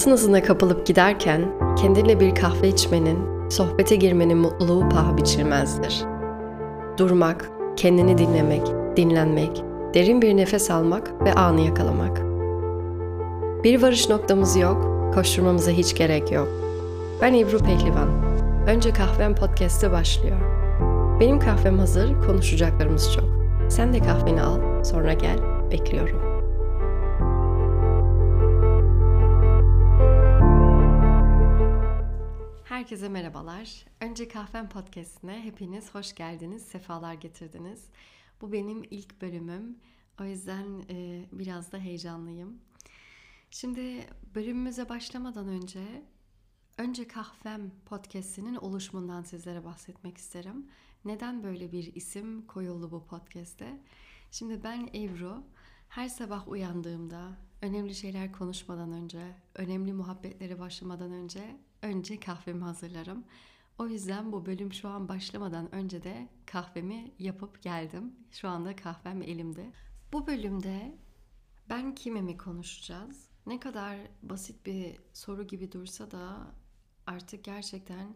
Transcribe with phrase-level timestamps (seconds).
[0.00, 1.40] Hayatın hızına kapılıp giderken
[1.76, 6.04] kendinle bir kahve içmenin, sohbete girmenin mutluluğu paha biçilmezdir.
[6.98, 8.62] Durmak, kendini dinlemek,
[8.96, 9.62] dinlenmek,
[9.94, 12.20] derin bir nefes almak ve anı yakalamak.
[13.64, 16.48] Bir varış noktamız yok, koşturmamıza hiç gerek yok.
[17.22, 18.08] Ben Ebru Pehlivan.
[18.66, 20.40] Önce Kahvem Podcast'ı başlıyor.
[21.20, 23.28] Benim kahvem hazır, konuşacaklarımız çok.
[23.68, 25.38] Sen de kahveni al, sonra gel,
[25.70, 26.29] bekliyorum.
[32.90, 33.84] Herkese merhabalar.
[34.00, 37.88] Önce Kahvem Podcast'ine hepiniz hoş geldiniz, sefalar getirdiniz.
[38.40, 39.78] Bu benim ilk bölümüm.
[40.20, 42.60] O yüzden e, biraz da heyecanlıyım.
[43.50, 46.02] Şimdi bölümümüze başlamadan önce
[46.78, 50.66] önce Kahvem Podcast'inin oluşumundan sizlere bahsetmek isterim.
[51.04, 53.80] Neden böyle bir isim koyuldu bu podcast'te?
[54.30, 55.42] Şimdi ben Ebru.
[55.88, 63.24] Her sabah uyandığımda önemli şeyler konuşmadan önce, önemli muhabbetlere başlamadan önce önce kahvemi hazırlarım.
[63.78, 68.14] O yüzden bu bölüm şu an başlamadan önce de kahvemi yapıp geldim.
[68.30, 69.72] Şu anda kahvem elimde.
[70.12, 70.98] Bu bölümde
[71.68, 73.28] ben kimimi konuşacağız.
[73.46, 76.46] Ne kadar basit bir soru gibi dursa da
[77.06, 78.14] artık gerçekten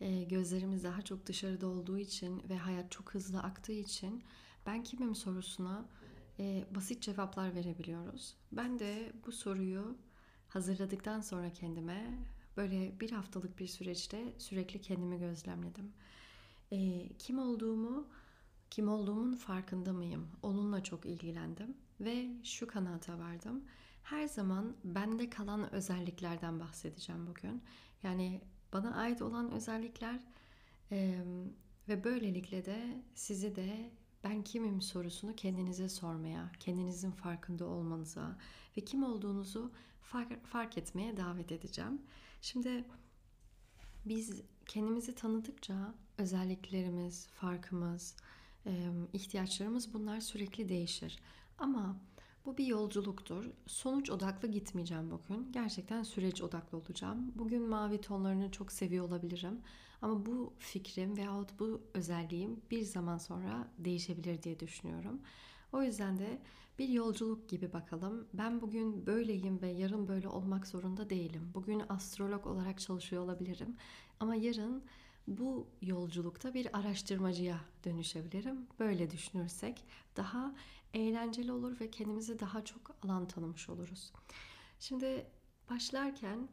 [0.00, 4.24] e, gözlerimiz daha çok dışarıda olduğu için ve hayat çok hızlı aktığı için
[4.66, 5.84] ben kimim sorusuna
[6.38, 8.34] e, basit cevaplar verebiliyoruz.
[8.52, 9.96] Ben de bu soruyu
[10.48, 12.18] hazırladıktan sonra kendime
[12.56, 15.92] böyle bir haftalık bir süreçte sürekli kendimi gözlemledim.
[16.72, 18.06] E, kim olduğumu,
[18.70, 20.28] kim olduğumun farkında mıyım?
[20.42, 23.64] Onunla çok ilgilendim ve şu kanaata vardım.
[24.02, 27.62] Her zaman bende kalan özelliklerden bahsedeceğim bugün.
[28.02, 28.40] Yani
[28.72, 30.20] bana ait olan özellikler
[30.92, 31.24] e,
[31.88, 33.90] ve böylelikle de sizi de
[34.24, 38.38] ben kimim sorusunu kendinize sormaya, kendinizin farkında olmanıza
[38.76, 42.02] ve kim olduğunuzu fark, fark etmeye davet edeceğim.
[42.40, 42.84] Şimdi
[44.04, 48.16] biz kendimizi tanıdıkça özelliklerimiz, farkımız,
[49.12, 51.18] ihtiyaçlarımız bunlar sürekli değişir.
[51.58, 51.96] Ama
[52.46, 53.44] bu bir yolculuktur.
[53.66, 55.52] Sonuç odaklı gitmeyeceğim bugün.
[55.52, 57.32] Gerçekten süreç odaklı olacağım.
[57.34, 59.60] Bugün mavi tonlarını çok seviyor olabilirim.
[60.02, 65.20] Ama bu fikrim veyahut bu özelliğim bir zaman sonra değişebilir diye düşünüyorum.
[65.72, 66.42] O yüzden de
[66.78, 68.28] bir yolculuk gibi bakalım.
[68.32, 71.50] Ben bugün böyleyim ve yarın böyle olmak zorunda değilim.
[71.54, 73.76] Bugün astrolog olarak çalışıyor olabilirim.
[74.20, 74.84] Ama yarın
[75.26, 78.66] bu yolculukta bir araştırmacıya dönüşebilirim.
[78.78, 79.84] Böyle düşünürsek
[80.16, 80.54] daha
[80.94, 84.12] eğlenceli olur ve kendimize daha çok alan tanımış oluruz.
[84.80, 85.26] Şimdi
[85.70, 86.48] başlarken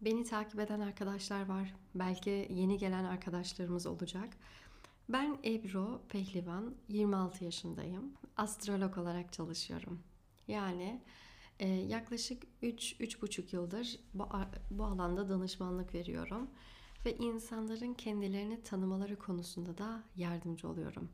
[0.00, 1.74] beni takip eden arkadaşlar var.
[1.94, 4.36] Belki yeni gelen arkadaşlarımız olacak.
[5.08, 8.12] Ben Ebru Pehlivan, 26 yaşındayım.
[8.36, 10.02] Astrolog olarak çalışıyorum.
[10.48, 11.02] Yani
[11.58, 14.28] e, yaklaşık 3-3,5 yıldır bu,
[14.70, 16.50] bu alanda danışmanlık veriyorum.
[17.04, 21.10] Ve insanların kendilerini tanımaları konusunda da yardımcı oluyorum.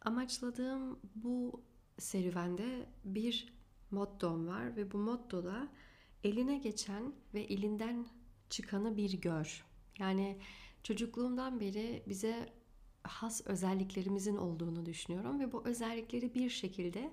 [0.00, 1.62] Amaçladığım bu
[1.98, 3.52] serüvende bir
[3.90, 5.68] mottom var ve bu motto da
[6.24, 8.06] eline geçen ve elinden
[8.50, 9.64] çıkanı bir gör.
[9.98, 10.38] Yani
[10.82, 12.59] çocukluğumdan beri bize
[13.02, 17.12] has özelliklerimizin olduğunu düşünüyorum ve bu özellikleri bir şekilde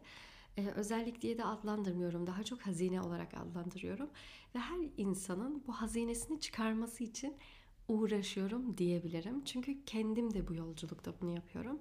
[0.57, 2.27] e, özellik diye de adlandırmıyorum.
[2.27, 4.09] Daha çok hazine olarak adlandırıyorum.
[4.55, 7.35] Ve her insanın bu hazinesini çıkarması için
[7.87, 9.43] uğraşıyorum diyebilirim.
[9.43, 11.79] Çünkü kendim de bu yolculukta bunu yapıyorum.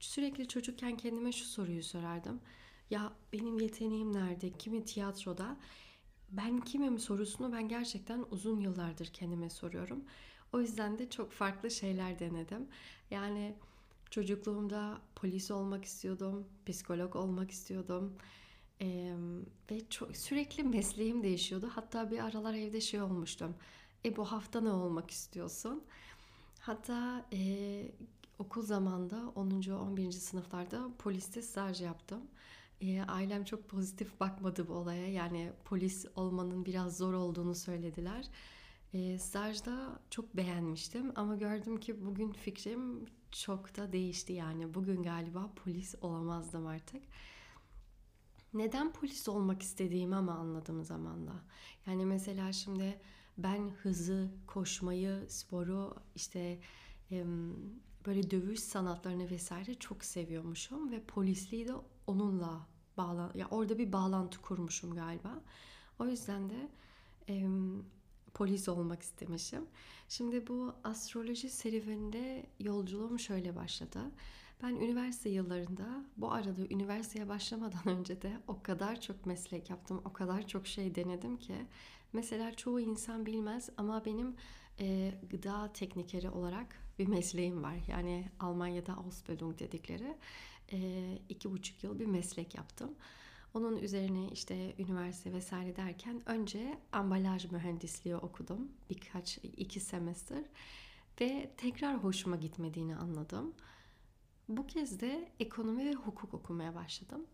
[0.00, 2.40] Sürekli çocukken kendime şu soruyu sorardım.
[2.90, 4.50] Ya benim yeteneğim nerede?
[4.50, 5.56] Kimi tiyatroda?
[6.30, 10.04] Ben kimim sorusunu ben gerçekten uzun yıllardır kendime soruyorum.
[10.52, 12.68] O yüzden de çok farklı şeyler denedim.
[13.12, 13.54] Yani
[14.10, 18.12] çocukluğumda polis olmak istiyordum, psikolog olmak istiyordum.
[18.80, 19.14] Ee,
[19.70, 21.70] ve çok, sürekli mesleğim değişiyordu.
[21.74, 23.54] Hatta bir aralar evde şey olmuştum.
[24.04, 25.82] E bu hafta ne olmak istiyorsun?
[26.60, 27.82] Hatta e,
[28.38, 29.50] okul zamanda 10.
[29.70, 30.12] 11.
[30.12, 32.20] sınıflarda poliste staj yaptım.
[32.80, 35.08] E, ailem çok pozitif bakmadı bu olaya.
[35.08, 38.26] Yani polis olmanın biraz zor olduğunu söylediler.
[38.92, 44.74] E, stajda çok beğenmiştim ama gördüm ki bugün fikrim çok da değişti yani.
[44.74, 47.02] Bugün galiba polis olamazdım artık.
[48.54, 51.44] Neden polis olmak istediğimi ama anladığım zamanla.
[51.86, 53.00] Yani mesela şimdi
[53.38, 56.58] ben hızı, koşmayı, sporu işte
[58.06, 61.72] böyle dövüş sanatlarını vesaire çok seviyormuşum ve polisliği de
[62.06, 62.66] onunla
[62.96, 65.42] bağlan ya orada bir bağlantı kurmuşum galiba.
[65.98, 66.68] O yüzden de
[68.34, 69.66] polis olmak istemişim.
[70.08, 74.00] Şimdi bu astroloji serüveninde yolculuğum şöyle başladı.
[74.62, 80.12] Ben üniversite yıllarında bu arada üniversiteye başlamadan önce de o kadar çok meslek yaptım, o
[80.12, 81.54] kadar çok şey denedim ki
[82.12, 84.36] Mesela çoğu insan bilmez ama benim
[84.80, 87.76] e, gıda teknikeri olarak bir mesleğim var.
[87.88, 90.16] Yani Almanya'da Ausbildung dedikleri
[90.72, 90.78] e,
[91.28, 92.94] iki buçuk yıl bir meslek yaptım.
[93.54, 100.44] Onun üzerine işte üniversite vesaire derken önce ambalaj mühendisliği okudum birkaç iki semester
[101.20, 103.54] ve tekrar hoşuma gitmediğini anladım.
[104.48, 107.26] Bu kez de ekonomi ve hukuk okumaya başladım.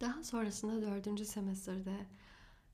[0.00, 2.06] Daha sonrasında dördüncü semesterde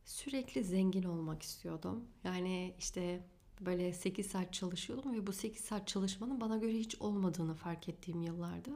[0.04, 2.04] sürekli zengin olmak istiyordum.
[2.24, 3.26] Yani işte
[3.60, 8.22] böyle 8 saat çalışıyordum ve bu 8 saat çalışmanın bana göre hiç olmadığını fark ettiğim
[8.22, 8.70] yıllardı.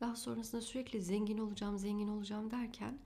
[0.00, 2.98] Daha sonrasında sürekli zengin olacağım, zengin olacağım derken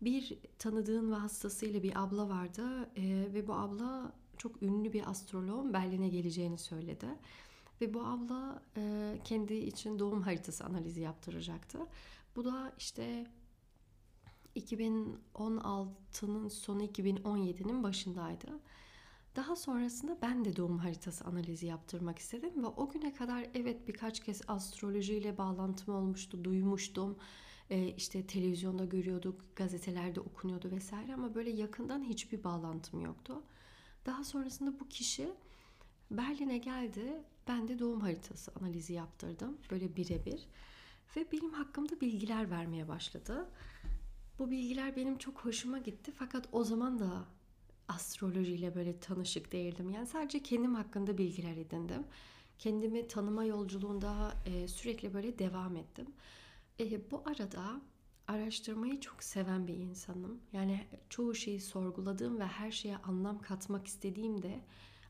[0.00, 6.08] bir tanıdığın vasıtasıyla bir abla vardı e, ve bu abla çok ünlü bir astroloğun Berlin'e
[6.08, 7.06] geleceğini söyledi.
[7.80, 11.78] Ve bu abla e, kendi için doğum haritası analizi yaptıracaktı.
[12.36, 13.26] Bu da işte
[14.56, 18.46] 2016'nın sonu 2017'nin başındaydı.
[19.36, 24.20] Daha sonrasında ben de doğum haritası analizi yaptırmak istedim ve o güne kadar evet birkaç
[24.20, 27.18] kez astrolojiyle bağlantım olmuştu, duymuştum.
[27.70, 33.42] Ee, işte televizyonda görüyorduk, gazetelerde okunuyordu vesaire ama böyle yakından hiçbir bağlantım yoktu.
[34.06, 35.28] Daha sonrasında bu kişi
[36.10, 37.22] Berlin'e geldi.
[37.48, 39.58] Ben de doğum haritası analizi yaptırdım.
[39.70, 40.46] Böyle birebir.
[41.16, 43.48] Ve benim hakkımda bilgiler vermeye başladı.
[44.38, 46.12] Bu bilgiler benim çok hoşuma gitti.
[46.18, 47.24] Fakat o zaman da
[47.88, 49.90] astrolojiyle böyle tanışık değildim.
[49.90, 52.04] Yani sadece kendim hakkında bilgiler edindim.
[52.58, 56.06] Kendimi tanıma yolculuğunda e, sürekli böyle devam ettim.
[56.80, 57.80] E, bu arada
[58.28, 60.40] araştırmayı çok seven bir insanım.
[60.52, 64.60] Yani çoğu şeyi sorguladığım ve her şeye anlam katmak istediğimde,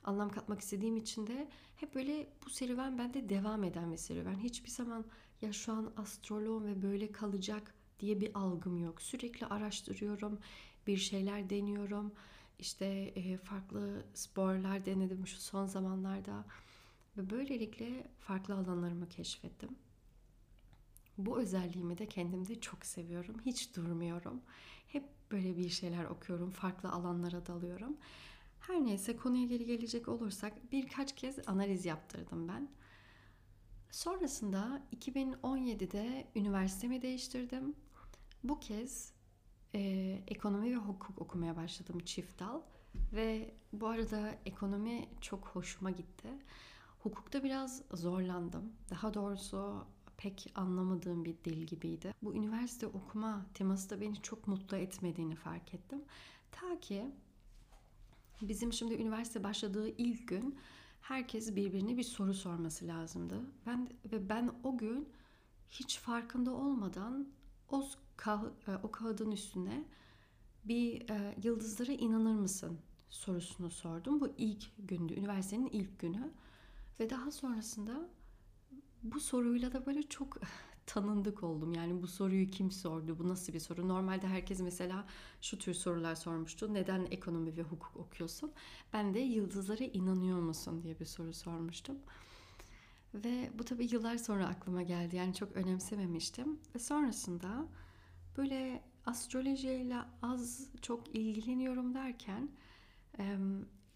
[0.04, 4.38] anlam katmak istediğim için de hep böyle bu serüven bende devam eden bir serüven.
[4.38, 5.04] Hiçbir zaman
[5.42, 9.02] ya şu an astroloğum ve böyle kalacak diye bir algım yok.
[9.02, 10.38] Sürekli araştırıyorum,
[10.86, 12.12] bir şeyler deniyorum.
[12.62, 12.86] İşte
[13.16, 16.44] e, farklı sporlar denedim şu son zamanlarda
[17.16, 19.68] ve böylelikle farklı alanlarımı keşfettim.
[21.18, 23.36] Bu özelliğimi de kendimde çok seviyorum.
[23.46, 24.40] Hiç durmuyorum.
[24.88, 27.96] Hep böyle bir şeyler okuyorum, farklı alanlara dalıyorum.
[28.60, 32.68] Her neyse konuya geri gelecek olursak birkaç kez analiz yaptırdım ben.
[33.90, 37.76] Sonrasında 2017'de üniversitemi değiştirdim.
[38.44, 39.12] Bu kez
[39.74, 42.60] e, ekonomi ve hukuk okumaya başladım çift dal.
[43.12, 46.28] Ve bu arada ekonomi çok hoşuma gitti.
[47.02, 48.72] Hukukta biraz zorlandım.
[48.90, 49.84] Daha doğrusu
[50.16, 52.14] pek anlamadığım bir dil gibiydi.
[52.22, 56.02] Bu üniversite okuma teması da beni çok mutlu etmediğini fark ettim.
[56.52, 57.10] Ta ki
[58.42, 60.58] bizim şimdi üniversite başladığı ilk gün
[61.00, 63.40] herkes birbirine bir soru sorması lazımdı.
[63.66, 65.08] Ben ve ben o gün
[65.70, 67.28] hiç farkında olmadan
[67.70, 67.84] o
[68.68, 69.84] e, o kağıdın üstüne
[70.64, 72.78] bir e, yıldızlara inanır mısın
[73.10, 74.20] sorusunu sordum.
[74.20, 76.32] Bu ilk gündü, üniversitenin ilk günü.
[77.00, 78.08] Ve daha sonrasında
[79.02, 80.38] bu soruyla da böyle çok
[80.86, 81.72] tanındık oldum.
[81.72, 83.18] Yani bu soruyu kim sordu?
[83.18, 83.88] Bu nasıl bir soru?
[83.88, 85.06] Normalde herkes mesela
[85.40, 86.74] şu tür sorular sormuştu.
[86.74, 88.52] Neden ekonomi ve hukuk okuyorsun?
[88.92, 91.98] Ben de yıldızlara inanıyor musun diye bir soru sormuştum.
[93.14, 95.16] Ve bu tabii yıllar sonra aklıma geldi.
[95.16, 96.58] Yani çok önemsememiştim.
[96.74, 97.66] Ve sonrasında
[98.36, 102.48] böyle astrolojiyle az çok ilgileniyorum derken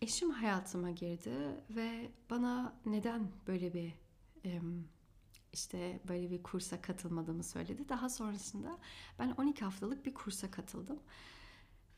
[0.03, 3.95] eşim hayatıma girdi ve bana neden böyle bir
[5.53, 7.89] işte böyle bir kursa katılmadığımı söyledi.
[7.89, 8.79] Daha sonrasında
[9.19, 10.99] ben 12 haftalık bir kursa katıldım.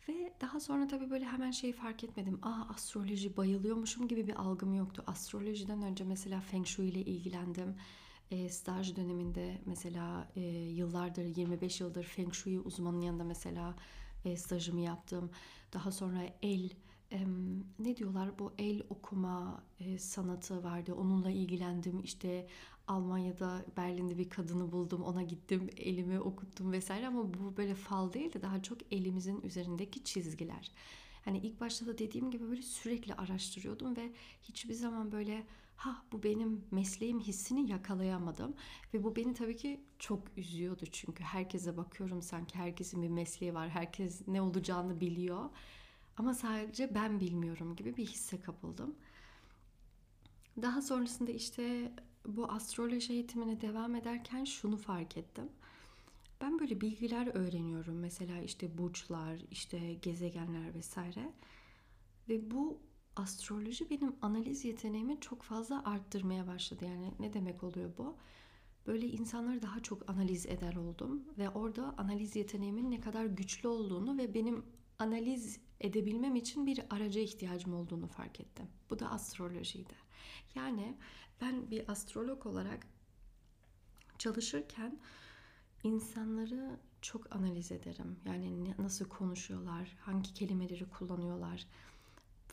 [0.08, 2.38] Ve daha sonra tabii böyle hemen şeyi fark etmedim.
[2.42, 5.04] Aa astroloji bayılıyormuşum gibi bir algım yoktu.
[5.06, 7.76] Astrolojiden önce mesela Feng Shui ile ilgilendim.
[8.30, 13.76] E, staj döneminde mesela e, yıllardır 25 yıldır Feng Shui uzmanının yanında mesela
[14.24, 15.30] e, stajımı yaptım.
[15.72, 16.70] Daha sonra el
[17.12, 17.26] e,
[17.78, 20.94] ne diyorlar bu el okuma e, sanatı vardı.
[20.94, 22.00] Onunla ilgilendim.
[22.04, 22.46] İşte
[22.88, 25.02] Almanya'da Berlin'de bir kadını buldum.
[25.02, 30.04] Ona gittim, elimi okuttum vesaire ama bu böyle fal değil de daha çok elimizin üzerindeki
[30.04, 30.72] çizgiler.
[31.24, 35.46] Hani ilk başta da dediğim gibi böyle sürekli araştırıyordum ve hiçbir zaman böyle
[35.78, 38.54] ha bu benim mesleğim hissini yakalayamadım
[38.94, 43.68] ve bu beni tabii ki çok üzüyordu çünkü herkese bakıyorum sanki herkesin bir mesleği var
[43.68, 45.50] herkes ne olacağını biliyor
[46.16, 48.94] ama sadece ben bilmiyorum gibi bir hisse kapıldım.
[50.62, 51.92] Daha sonrasında işte
[52.26, 55.48] bu astroloji eğitimine devam ederken şunu fark ettim.
[56.40, 57.98] Ben böyle bilgiler öğreniyorum.
[57.98, 61.32] Mesela işte burçlar, işte gezegenler vesaire.
[62.28, 62.78] Ve bu
[63.18, 66.84] astroloji benim analiz yeteneğimi çok fazla arttırmaya başladı.
[66.84, 68.16] Yani ne demek oluyor bu?
[68.86, 74.18] Böyle insanları daha çok analiz eder oldum ve orada analiz yeteneğimin ne kadar güçlü olduğunu
[74.18, 74.64] ve benim
[74.98, 78.66] analiz edebilmem için bir araca ihtiyacım olduğunu fark ettim.
[78.90, 79.94] Bu da astrolojiydi.
[80.54, 80.96] Yani
[81.40, 82.86] ben bir astrolog olarak
[84.18, 84.98] çalışırken
[85.84, 88.16] insanları çok analiz ederim.
[88.24, 91.66] Yani nasıl konuşuyorlar, hangi kelimeleri kullanıyorlar.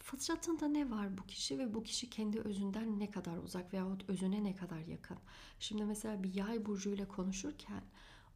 [0.06, 4.44] Fıtratında ne var bu kişi ve bu kişi kendi özünden ne kadar uzak veyahut özüne
[4.44, 5.18] ne kadar yakın.
[5.60, 7.84] Şimdi mesela bir yay burcuyla konuşurken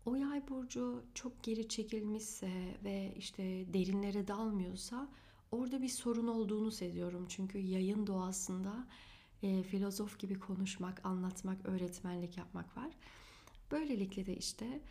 [0.05, 5.09] o yay burcu çok geri çekilmişse ve işte derinlere dalmıyorsa
[5.51, 7.25] orada bir sorun olduğunu seziyorum.
[7.27, 8.87] Çünkü yayın doğasında
[9.43, 12.93] e, filozof gibi konuşmak, anlatmak, öğretmenlik yapmak var.
[13.71, 14.81] Böylelikle de işte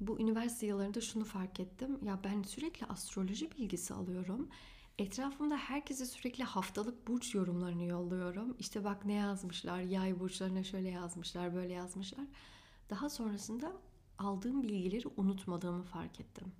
[0.00, 1.98] bu üniversite yıllarında şunu fark ettim.
[2.04, 4.48] Ya ben sürekli astroloji bilgisi alıyorum.
[4.98, 8.56] Etrafımda herkese sürekli haftalık burç yorumlarını yolluyorum.
[8.58, 12.24] İşte bak ne yazmışlar, yay burçlarına şöyle yazmışlar, böyle yazmışlar.
[12.90, 13.72] Daha sonrasında
[14.18, 16.52] aldığım bilgileri unutmadığımı fark ettim.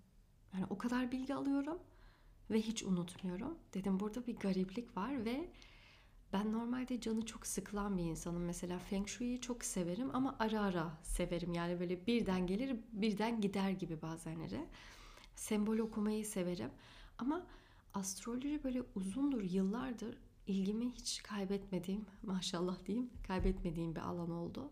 [0.54, 1.78] Yani o kadar bilgi alıyorum
[2.50, 3.58] ve hiç unutmuyorum.
[3.74, 5.50] Dedim burada bir gariplik var ve
[6.32, 8.44] ben normalde canı çok sıkılan bir insanım.
[8.44, 11.52] Mesela Feng Shui'yi çok severim ama ara ara severim.
[11.52, 14.66] Yani böyle birden gelir birden gider gibi bazenleri.
[15.36, 16.70] Sembol okumayı severim.
[17.18, 17.46] Ama
[17.94, 24.70] astroloji böyle uzundur, yıllardır ilgimi hiç kaybetmediğim, maşallah diyeyim, kaybetmediğim bir alan oldu.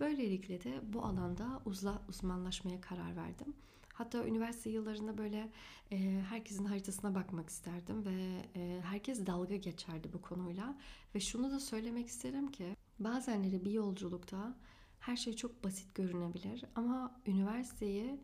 [0.00, 3.54] Böylelikle de bu alanda uzla, uzmanlaşmaya karar verdim.
[3.92, 5.50] Hatta üniversite yıllarında böyle
[5.90, 10.78] e, herkesin haritasına bakmak isterdim ve e, herkes dalga geçerdi bu konuyla.
[11.14, 14.56] Ve şunu da söylemek isterim ki bazenleri bir yolculukta
[15.00, 18.20] her şey çok basit görünebilir ama üniversiteyi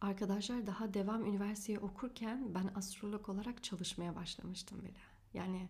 [0.00, 4.92] arkadaşlar daha devam üniversiteyi okurken ben astrolog olarak çalışmaya başlamıştım bile.
[5.34, 5.68] Yani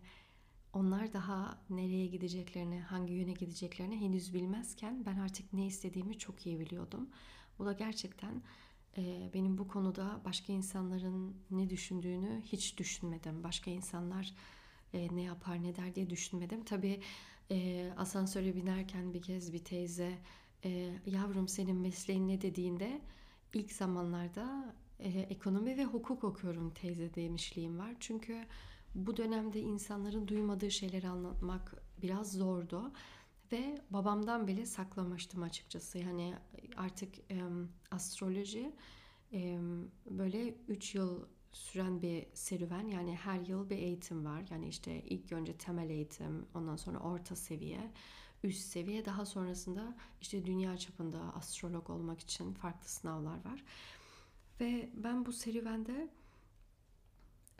[0.73, 6.59] onlar daha nereye gideceklerini, hangi yöne gideceklerini henüz bilmezken ben artık ne istediğimi çok iyi
[6.59, 7.09] biliyordum.
[7.59, 8.41] Bu da gerçekten
[8.97, 13.43] e, benim bu konuda başka insanların ne düşündüğünü hiç düşünmedim.
[13.43, 14.33] Başka insanlar
[14.93, 16.63] e, ne yapar ne der diye düşünmedim.
[16.63, 17.01] Tabii
[17.51, 20.17] e, asansöre binerken bir kez bir teyze
[21.05, 23.01] yavrum senin mesleğin ne dediğinde
[23.53, 24.75] ilk zamanlarda
[25.29, 27.95] ekonomi ve hukuk okuyorum teyze demişliğim var.
[27.99, 28.45] Çünkü
[28.95, 32.91] bu dönemde insanların duymadığı şeyleri anlatmak biraz zordu.
[33.51, 35.97] Ve babamdan bile saklamıştım açıkçası.
[35.97, 36.33] Yani
[36.77, 37.41] artık e,
[37.91, 38.75] astroloji
[39.33, 39.59] e,
[40.09, 42.87] böyle 3 yıl süren bir serüven.
[42.87, 44.43] Yani her yıl bir eğitim var.
[44.51, 47.91] Yani işte ilk önce temel eğitim, ondan sonra orta seviye,
[48.43, 49.05] üst seviye.
[49.05, 53.63] Daha sonrasında işte dünya çapında astrolog olmak için farklı sınavlar var.
[54.59, 56.09] Ve ben bu serüvende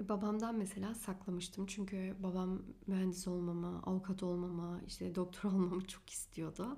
[0.10, 6.78] Babamdan mesela saklamıştım çünkü babam mühendis olmamı, avukat olmamı, işte doktor olmamı çok istiyordu.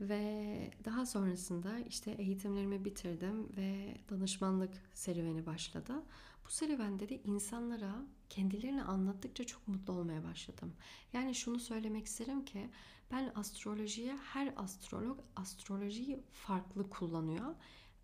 [0.00, 5.92] Ve daha sonrasında işte eğitimlerimi bitirdim ve danışmanlık serüveni başladı.
[6.46, 7.94] Bu serüvende de insanlara
[8.32, 10.72] kendilerini anlattıkça çok mutlu olmaya başladım.
[11.12, 12.70] Yani şunu söylemek isterim ki
[13.10, 17.54] ben astrolojiye her astrolog astrolojiyi farklı kullanıyor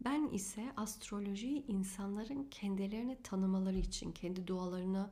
[0.04, 5.10] ben ise astrolojiyi insanların kendilerini tanımaları için, kendi dualarını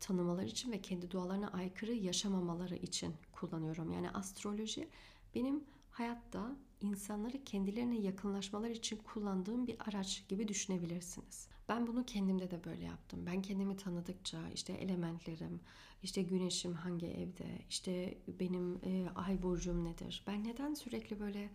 [0.00, 3.92] tanımaları için ve kendi dualarına aykırı yaşamamaları için kullanıyorum.
[3.92, 4.88] Yani astroloji
[5.34, 11.48] benim hayatta insanları kendilerine yakınlaşmaları için kullandığım bir araç gibi düşünebilirsiniz.
[11.68, 13.26] Ben bunu kendimde de böyle yaptım.
[13.26, 15.60] Ben kendimi tanıdıkça işte elementlerim,
[16.02, 20.24] işte güneşim hangi evde, işte benim e, ay burcum nedir?
[20.26, 21.50] Ben neden sürekli böyle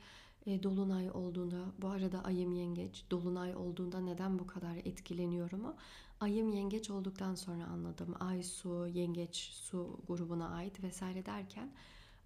[0.45, 5.73] e, dolunay olduğunda bu arada ayım yengeç dolunay olduğunda neden bu kadar etkileniyorum
[6.19, 11.69] ayım yengeç olduktan sonra anladım ay su yengeç su grubuna ait vesaire derken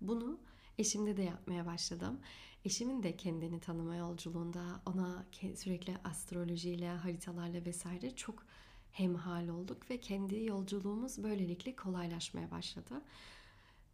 [0.01, 0.37] bunu
[0.77, 2.19] eşimde de yapmaya başladım
[2.65, 5.25] eşimin de kendini tanıma yolculuğunda ona
[5.55, 8.43] sürekli astrolojiyle haritalarla vesaire çok
[8.91, 13.01] hemhal olduk ve kendi yolculuğumuz böylelikle kolaylaşmaya başladı.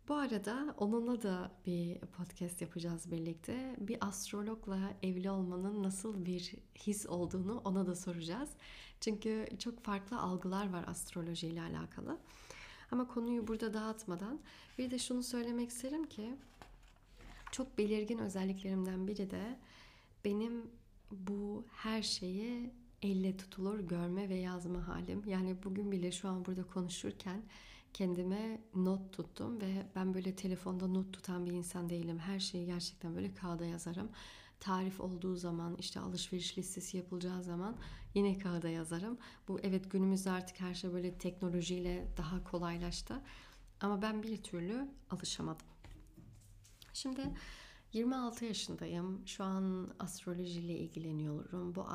[0.08, 3.76] Bu arada onunla da bir podcast yapacağız birlikte.
[3.80, 8.50] Bir astrologla evli olmanın nasıl bir his olduğunu ona da soracağız.
[9.02, 12.18] Çünkü çok farklı algılar var astroloji ile alakalı.
[12.92, 14.40] Ama konuyu burada dağıtmadan
[14.78, 16.36] bir de şunu söylemek isterim ki
[17.52, 19.60] çok belirgin özelliklerimden biri de
[20.26, 20.72] benim
[21.12, 25.24] bu her şeyi elle tutulur görme ve yazma halim.
[25.28, 27.42] Yani bugün bile şu an burada konuşurken
[27.94, 32.20] kendime not tuttum ve ben böyle telefonda not tutan bir insan değilim.
[32.20, 34.10] Her şeyi gerçekten böyle kağıda yazarım.
[34.60, 37.76] Tarif olduğu zaman işte alışveriş listesi yapılacağı zaman
[38.14, 39.18] yine kağıda yazarım.
[39.48, 43.22] Bu evet günümüzde artık her şey böyle teknolojiyle daha kolaylaştı.
[43.82, 45.68] Ama ben bir türlü alışamadım.
[46.98, 47.22] Şimdi
[47.94, 49.28] 26 yaşındayım.
[49.28, 51.76] Şu an astrolojiyle ilgileniyorum.
[51.76, 51.86] Bu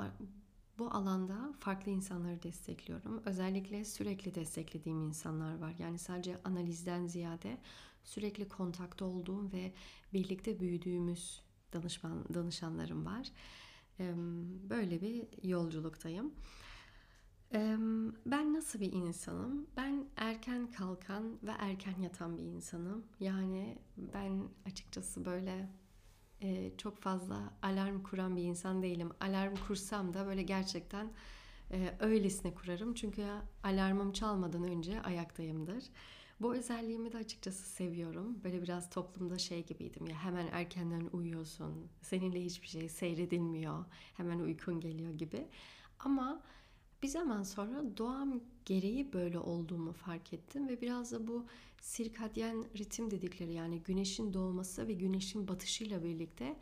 [0.79, 3.23] bu alanda farklı insanları destekliyorum.
[3.27, 5.75] Özellikle sürekli desteklediğim insanlar var.
[5.79, 7.59] Yani sadece analizden ziyade
[8.05, 9.73] sürekli kontakta olduğum ve
[10.13, 11.43] birlikte büyüdüğümüz
[11.73, 13.29] danışman danışanlarım var.
[14.71, 16.33] Böyle bir yolculuktayım.
[18.27, 19.67] Ben nasıl bir insanım?
[19.77, 23.05] Ben erken kalkan ve erken yatan bir insanım.
[23.21, 25.69] Yani ben açıkçası böyle
[26.41, 29.11] e, çok fazla alarm kuran bir insan değilim.
[29.21, 31.13] Alarm kursam da böyle gerçekten
[31.71, 32.95] e, öylesine kurarım.
[32.95, 33.27] Çünkü
[33.63, 35.85] alarmım çalmadan önce ayaktayımdır.
[36.41, 38.45] Bu özelliğimi de açıkçası seviyorum.
[38.45, 41.89] Böyle biraz toplumda şey gibiydim ya hemen erkenden uyuyorsun.
[42.03, 43.85] Seninle hiçbir şey seyredilmiyor.
[44.17, 45.49] Hemen uykun geliyor gibi.
[45.99, 46.43] Ama
[47.03, 51.47] bir zaman sonra doğam gereği böyle olduğumu fark ettim ve biraz da bu
[51.81, 56.57] sirkadyen ritim dedikleri yani güneşin doğması ve güneşin batışıyla birlikte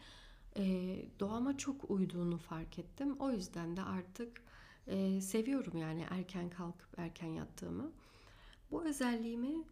[0.57, 3.17] e, doğama çok uyduğunu fark ettim.
[3.19, 4.43] O yüzden de artık
[4.87, 7.93] e, seviyorum yani erken kalkıp erken yattığımı.
[8.71, 9.65] Bu özelliğimi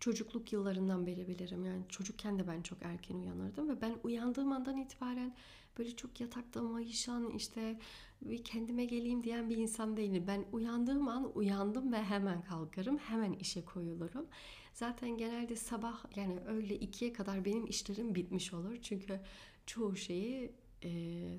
[0.00, 1.64] çocukluk yıllarından beri bilirim.
[1.64, 5.34] Yani çocukken de ben çok erken uyanırdım ve ben uyandığım andan itibaren
[5.78, 7.78] böyle çok yatakta mayışan işte
[8.22, 10.24] bir kendime geleyim diyen bir insan değilim.
[10.26, 12.98] Ben uyandığım an uyandım ve hemen kalkarım.
[12.98, 14.26] Hemen işe koyulurum.
[14.72, 18.76] Zaten genelde sabah yani öyle ikiye kadar benim işlerim bitmiş olur.
[18.82, 19.20] Çünkü
[19.66, 20.52] çoğu şeyi
[20.82, 20.90] e,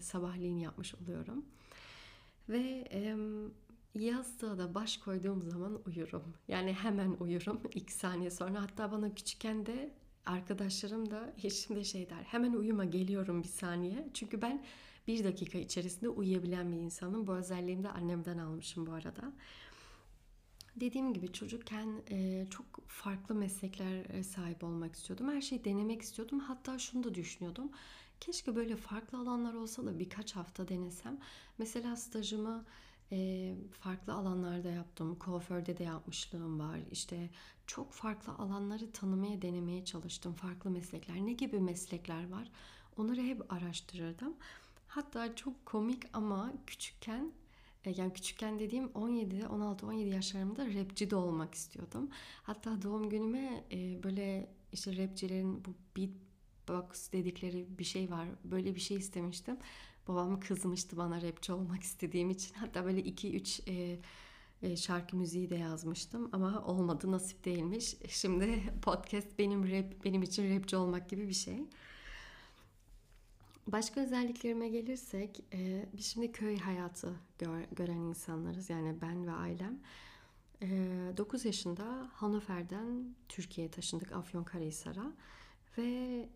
[0.02, 1.46] sabahleyin yapmış oluyorum.
[2.50, 3.16] Ve e,
[4.00, 6.24] Yastığa da baş koyduğum zaman uyurum.
[6.48, 8.62] Yani hemen uyurum ilk saniye sonra.
[8.62, 9.94] Hatta bana küçükken de
[10.26, 12.24] arkadaşlarım da eşim de şey der.
[12.24, 14.08] Hemen uyuma geliyorum bir saniye.
[14.14, 14.64] Çünkü ben
[15.08, 17.28] bir dakika içerisinde uyuyabilen bir insanım.
[17.28, 19.34] Bu özelliğimi de annemden almışım bu arada.
[20.76, 25.30] Dediğim gibi çocukken e, çok farklı meslekler sahip olmak istiyordum.
[25.30, 26.40] Her şeyi denemek istiyordum.
[26.40, 27.72] Hatta şunu da düşünüyordum.
[28.20, 31.18] Keşke böyle farklı alanlar olsa da birkaç hafta denesem.
[31.58, 32.66] Mesela stajımı
[33.12, 35.16] e, farklı alanlarda yaptım.
[35.16, 36.80] Kuaförde de yapmışlığım var.
[36.92, 37.30] İşte
[37.68, 40.34] çok farklı alanları tanımaya, denemeye çalıştım.
[40.34, 41.16] Farklı meslekler.
[41.16, 42.52] Ne gibi meslekler var?
[42.98, 44.36] Onları hep araştırırdım.
[44.88, 47.32] Hatta çok komik ama küçükken
[47.92, 52.10] yani küçükken dediğim 17, 16, 17 yaşlarımda rapçi de olmak istiyordum.
[52.44, 53.64] Hatta doğum günüme
[54.04, 58.28] böyle işte rapçilerin bu beatbox dedikleri bir şey var.
[58.44, 59.58] Böyle bir şey istemiştim.
[60.08, 62.54] Babam kızmıştı bana rapçi olmak istediğim için.
[62.54, 64.00] Hatta böyle 2-3 e,
[64.62, 67.96] e, şarkı müziği de yazmıştım ama olmadı nasip değilmiş.
[68.10, 71.64] Şimdi podcast benim rap benim için rapçi olmak gibi bir şey.
[73.68, 78.70] Başka özelliklerime gelirsek, e, biz şimdi köy hayatı gör, gören insanlarız.
[78.70, 79.80] Yani ben ve ailem.
[80.62, 80.68] E,
[81.18, 85.14] 9 yaşında Hannover'den Türkiye'ye taşındık Afyonkarahisar'a.
[85.78, 86.30] Ve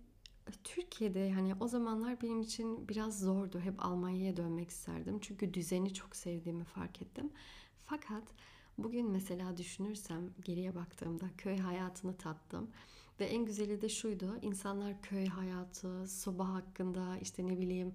[0.64, 3.60] Türkiye'de yani o zamanlar benim için biraz zordu.
[3.60, 5.20] Hep Almanya'ya dönmek isterdim.
[5.22, 7.30] Çünkü düzeni çok sevdiğimi fark ettim.
[7.86, 8.24] Fakat
[8.78, 12.70] bugün mesela düşünürsem geriye baktığımda köy hayatını tattım.
[13.20, 14.38] Ve en güzeli de şuydu.
[14.42, 17.94] İnsanlar köy hayatı, soba hakkında işte ne bileyim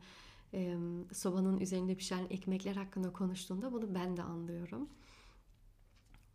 [1.13, 4.89] sobanın üzerinde pişen ekmekler hakkında konuştuğunda bunu ben de anlıyorum.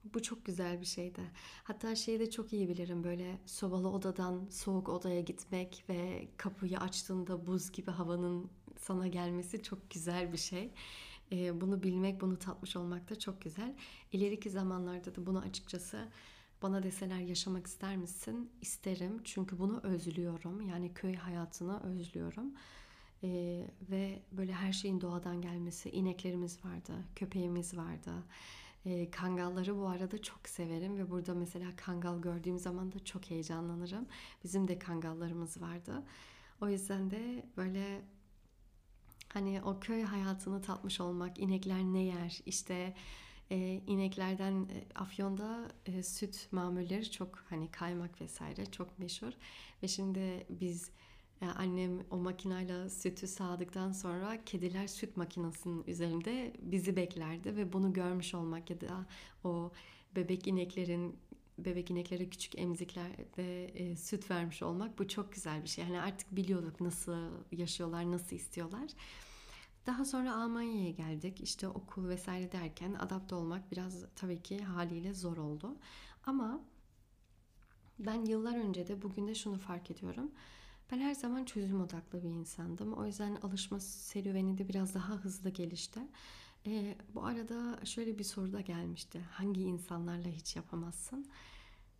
[0.03, 1.21] Bu çok güzel bir şeydi.
[1.63, 7.47] Hatta şeyi de çok iyi bilirim böyle sobalı odadan soğuk odaya gitmek ve kapıyı açtığında
[7.47, 10.71] buz gibi havanın sana gelmesi çok güzel bir şey.
[11.31, 13.75] Bunu bilmek, bunu tatmış olmak da çok güzel.
[14.11, 16.07] İleriki zamanlarda da bunu açıkçası
[16.61, 18.49] bana deseler yaşamak ister misin?
[18.61, 20.61] İsterim çünkü bunu özlüyorum.
[20.61, 22.53] Yani köy hayatını özlüyorum.
[23.23, 28.11] Ee, ve böyle her şeyin doğadan gelmesi, ineklerimiz vardı, köpeğimiz vardı.
[28.85, 34.07] E, kangalları bu arada çok severim ve burada mesela kangal gördüğüm zaman da çok heyecanlanırım.
[34.43, 36.03] Bizim de kangallarımız vardı.
[36.61, 38.01] O yüzden de böyle
[39.29, 42.95] hani o köy hayatını tatmış olmak, inekler ne yer, işte
[43.51, 49.31] e, ineklerden e, Afyon'da e, süt mamulleri çok hani kaymak vesaire çok meşhur
[49.83, 50.91] ve şimdi biz
[51.47, 58.33] annem o makinayla sütü sağdıktan sonra kediler süt makinesinin üzerinde bizi beklerdi ve bunu görmüş
[58.33, 59.05] olmak ya da
[59.43, 59.71] o
[60.15, 61.19] bebek ineklerin
[61.57, 65.85] bebek ineklere küçük emziklerde e, süt vermiş olmak bu çok güzel bir şey.
[65.85, 68.91] Yani artık biliyorduk nasıl yaşıyorlar, nasıl istiyorlar.
[69.85, 71.41] Daha sonra Almanya'ya geldik.
[71.41, 75.75] İşte okul vesaire derken adapte olmak biraz tabii ki haliyle zor oldu.
[76.25, 76.61] Ama
[77.99, 80.31] ben yıllar önce de bugün de şunu fark ediyorum.
[80.91, 82.93] Ben her zaman çözüm odaklı bir insandım.
[82.93, 85.99] O yüzden alışma serüveni de biraz daha hızlı gelişti.
[86.67, 89.19] E, bu arada şöyle bir soru da gelmişti.
[89.31, 91.25] Hangi insanlarla hiç yapamazsın?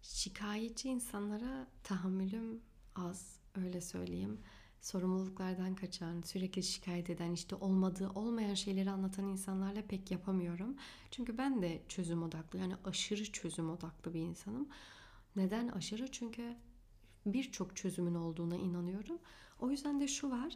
[0.02, 2.62] Şikayetçi insanlara tahammülüm
[2.96, 4.40] az, öyle söyleyeyim.
[4.82, 10.76] sorumluluklardan kaçan, sürekli şikayet eden, işte olmadığı, olmayan şeyleri anlatan insanlarla pek yapamıyorum.
[11.12, 14.70] Çünkü ben de çözüm odaklı, yani aşırı çözüm odaklı bir insanım.
[15.36, 16.12] Neden aşırı?
[16.12, 16.56] Çünkü
[17.34, 19.20] birçok çözümün olduğuna inanıyorum.
[19.60, 20.54] O yüzden de şu var.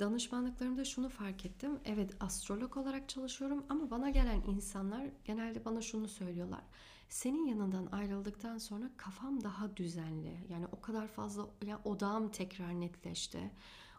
[0.00, 1.78] Danışmanlıklarımda şunu fark ettim.
[1.84, 6.62] Evet astrolog olarak çalışıyorum ama bana gelen insanlar genelde bana şunu söylüyorlar.
[7.08, 10.36] Senin yanından ayrıldıktan sonra kafam daha düzenli.
[10.48, 13.50] Yani o kadar fazla ya odağım tekrar netleşti.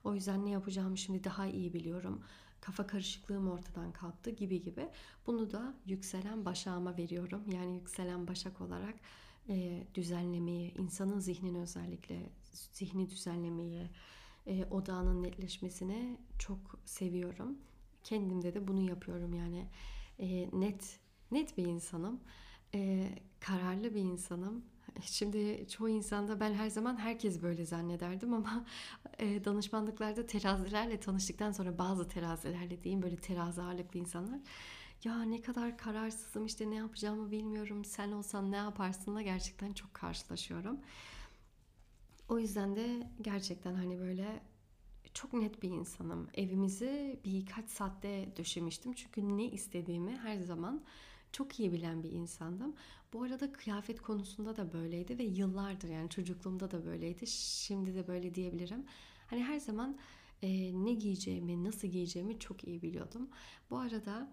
[0.03, 2.23] O yüzden ne yapacağımı şimdi daha iyi biliyorum.
[2.61, 4.89] Kafa karışıklığım ortadan kalktı gibi gibi.
[5.27, 7.43] Bunu da yükselen başağıma veriyorum.
[7.53, 8.95] Yani yükselen başak olarak
[9.49, 13.89] e, düzenlemeyi, insanın zihnini özellikle zihni düzenlemeyi,
[14.47, 17.57] e, odağının netleşmesini çok seviyorum.
[18.03, 19.67] Kendimde de bunu yapıyorum yani
[20.19, 20.99] e, net
[21.31, 22.19] net bir insanım,
[22.75, 24.65] e, kararlı bir insanım.
[25.01, 28.65] Şimdi çoğu insanda ben her zaman herkes böyle zannederdim ama
[29.19, 34.39] e, danışmanlıklarda terazilerle tanıştıktan sonra bazı terazilerle diyeyim böyle terazi ağırlıklı insanlar
[35.03, 40.79] ya ne kadar kararsızım işte ne yapacağımı bilmiyorum sen olsan ne yaparsınla gerçekten çok karşılaşıyorum.
[42.29, 44.41] O yüzden de gerçekten hani böyle
[45.13, 46.29] çok net bir insanım.
[46.33, 48.93] Evimizi birkaç saatte döşemiştim.
[48.93, 50.83] Çünkü ne istediğimi her zaman
[51.31, 52.75] çok iyi bilen bir insandım.
[53.13, 57.27] Bu arada kıyafet konusunda da böyleydi ve yıllardır yani çocukluğumda da böyleydi.
[57.27, 58.85] Şimdi de böyle diyebilirim.
[59.27, 59.97] Hani her zaman
[60.41, 60.49] e,
[60.85, 63.29] ne giyeceğimi, nasıl giyeceğimi çok iyi biliyordum.
[63.69, 64.31] Bu arada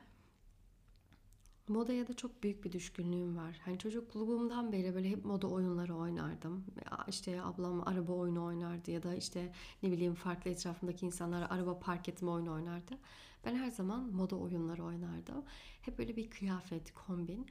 [1.69, 3.61] Modaya da çok büyük bir düşkünlüğüm var.
[3.65, 6.65] Hani çocukluğumdan beri böyle hep moda oyunları oynardım.
[7.09, 12.09] İşte ablam araba oyunu oynardı ya da işte ne bileyim farklı etrafımdaki insanlar araba park
[12.09, 12.99] etme oyunu oynardı.
[13.45, 15.45] Ben her zaman moda oyunları oynardım.
[15.83, 17.47] Hep böyle bir kıyafet, kombin.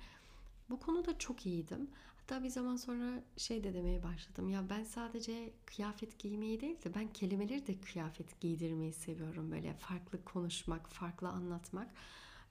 [0.69, 1.89] Bu konuda çok iyiydim.
[2.17, 4.49] Hatta bir zaman sonra şey de demeye başladım.
[4.49, 9.51] Ya ben sadece kıyafet giymeyi değil de ben kelimeleri de kıyafet giydirmeyi seviyorum.
[9.51, 11.87] Böyle farklı konuşmak, farklı anlatmak.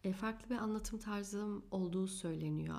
[0.04, 2.78] E, farklı bir anlatım tarzım olduğu söyleniyor.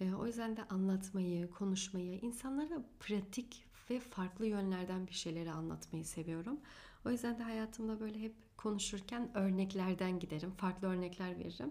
[0.00, 6.60] E, o yüzden de anlatmayı, konuşmayı, insanlara pratik ve farklı yönlerden bir şeyleri anlatmayı seviyorum.
[7.06, 11.70] O yüzden de hayatımda böyle hep konuşurken örneklerden giderim, farklı örnekler veririm.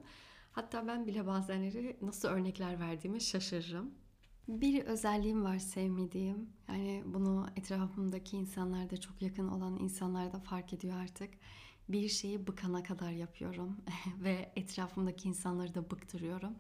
[0.52, 3.92] Hatta ben bile bazenleri nasıl örnekler verdiğimi şaşırırım.
[4.48, 6.50] Bir özelliğim var sevmediğim.
[6.68, 11.30] Yani bunu etrafımdaki insanlar da çok yakın olan insanlar da fark ediyor artık
[11.90, 13.78] bir şeyi bıkana kadar yapıyorum
[14.24, 16.56] ve etrafımdaki insanları da bıktırıyorum.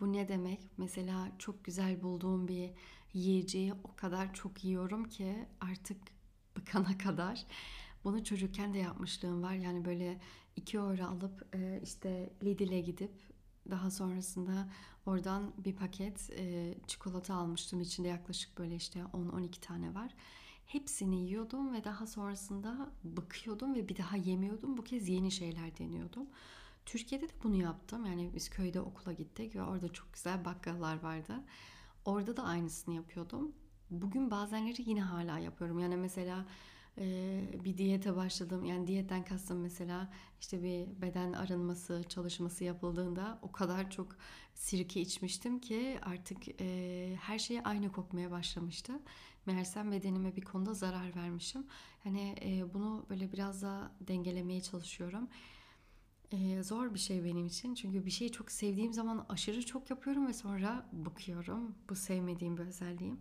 [0.00, 0.60] Bu ne demek?
[0.76, 2.70] Mesela çok güzel bulduğum bir
[3.12, 5.96] yiyeceği o kadar çok yiyorum ki artık
[6.56, 7.46] bıkana kadar.
[8.04, 9.52] Bunu çocukken de yapmışlığım var.
[9.54, 10.20] Yani böyle
[10.56, 13.12] iki euro alıp e, işte Lidl'e gidip
[13.70, 14.68] daha sonrasında
[15.06, 17.80] oradan bir paket e, çikolata almıştım.
[17.80, 20.14] İçinde yaklaşık böyle işte 10-12 tane var.
[20.72, 24.76] Hepsini yiyordum ve daha sonrasında bıkıyordum ve bir daha yemiyordum.
[24.76, 26.26] Bu kez yeni şeyler deniyordum.
[26.86, 28.06] Türkiye'de de bunu yaptım.
[28.06, 31.34] Yani biz köyde okula gittik ve orada çok güzel bakkallar vardı.
[32.04, 33.52] Orada da aynısını yapıyordum.
[33.90, 35.78] Bugün bazenleri yine hala yapıyorum.
[35.78, 36.46] Yani mesela
[37.64, 38.64] bir diyete başladım.
[38.64, 44.16] Yani diyetten kastım mesela işte bir beden arınması çalışması yapıldığında o kadar çok
[44.54, 46.60] sirke içmiştim ki artık
[47.20, 48.92] her şey aynı kokmaya başlamıştı.
[49.46, 51.66] Meğersem bedenime bir konuda zarar vermişim.
[52.04, 52.34] Hani
[52.74, 55.28] bunu böyle biraz daha dengelemeye çalışıyorum.
[56.62, 57.74] zor bir şey benim için.
[57.74, 61.74] Çünkü bir şeyi çok sevdiğim zaman aşırı çok yapıyorum ve sonra bıkıyorum.
[61.88, 63.20] Bu sevmediğim bir özelliğim.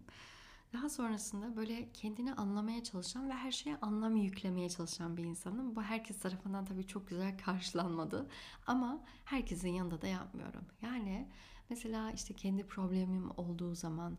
[0.73, 5.75] Daha sonrasında böyle kendini anlamaya çalışan ve her şeye anlam yüklemeye çalışan bir insanım.
[5.75, 8.29] Bu herkes tarafından tabii çok güzel karşılanmadı.
[8.67, 10.65] Ama herkesin yanında da yapmıyorum.
[10.82, 11.27] Yani
[11.69, 14.17] mesela işte kendi problemim olduğu zaman,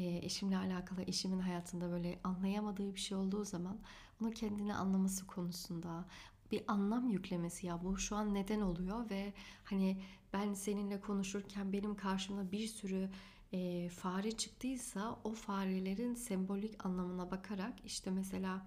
[0.00, 3.78] eşimle alakalı eşimin hayatında böyle anlayamadığı bir şey olduğu zaman
[4.22, 6.04] onu kendini anlaması konusunda
[6.52, 9.32] bir anlam yüklemesi ya bu şu an neden oluyor ve
[9.64, 10.02] hani
[10.32, 13.10] ben seninle konuşurken benim karşımda bir sürü
[13.52, 18.66] e, fare çıktıysa o farelerin sembolik anlamına bakarak işte mesela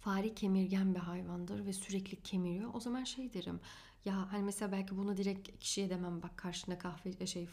[0.00, 2.70] fare kemirgen bir hayvandır ve sürekli kemiriyor.
[2.74, 3.60] O zaman şey derim.
[4.06, 7.48] Ya hani mesela belki bunu direkt kişiye demem bak karşına kahve e, şey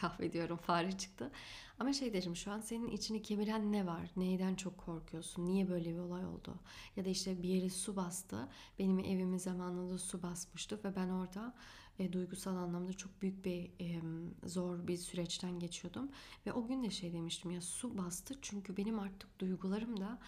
[0.00, 1.30] kahve diyorum fare çıktı.
[1.78, 4.10] Ama şey derim şu an senin içini kemiren ne var?
[4.16, 5.46] Neyden çok korkuyorsun?
[5.46, 6.54] Niye böyle bir olay oldu?
[6.96, 8.48] Ya da işte bir yere su bastı.
[8.78, 11.54] Benim evimin zamanında su basmıştı ve ben orada
[11.98, 14.00] e, duygusal anlamda çok büyük bir e,
[14.48, 16.08] zor bir süreçten geçiyordum.
[16.46, 20.18] Ve o gün de şey demiştim ya su bastı çünkü benim artık duygularım da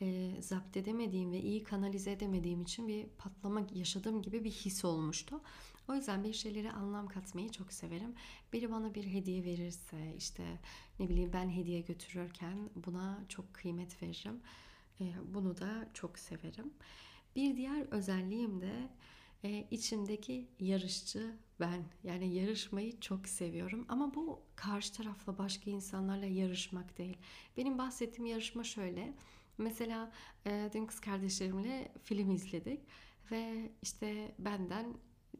[0.00, 5.40] e, zapt edemediğim ve iyi kanalize edemediğim için bir patlama yaşadığım gibi bir his olmuştu.
[5.88, 8.14] O yüzden bir şeylere anlam katmayı çok severim.
[8.52, 10.60] Biri bana bir hediye verirse işte
[10.98, 14.40] ne bileyim ben hediye götürürken buna çok kıymet veririm.
[15.00, 15.04] E,
[15.34, 16.74] bunu da çok severim.
[17.36, 18.88] Bir diğer özelliğim de
[19.44, 21.84] e, içimdeki yarışçı ben.
[22.04, 27.16] Yani yarışmayı çok seviyorum ama bu karşı tarafla başka insanlarla yarışmak değil.
[27.56, 29.14] Benim bahsettiğim yarışma şöyle.
[29.58, 30.12] Mesela
[30.46, 32.80] e, dün kız kardeşlerimle film izledik
[33.30, 34.86] ve işte benden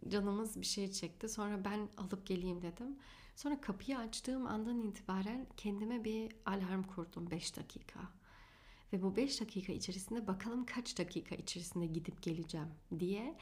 [0.08, 1.28] canımız bir şey çekti.
[1.28, 2.96] Sonra ben alıp geleyim dedim.
[3.36, 8.00] Sonra kapıyı açtığım andan itibaren kendime bir alarm kurdum 5 dakika.
[8.92, 13.36] Ve bu 5 dakika içerisinde bakalım kaç dakika içerisinde gidip geleceğim diye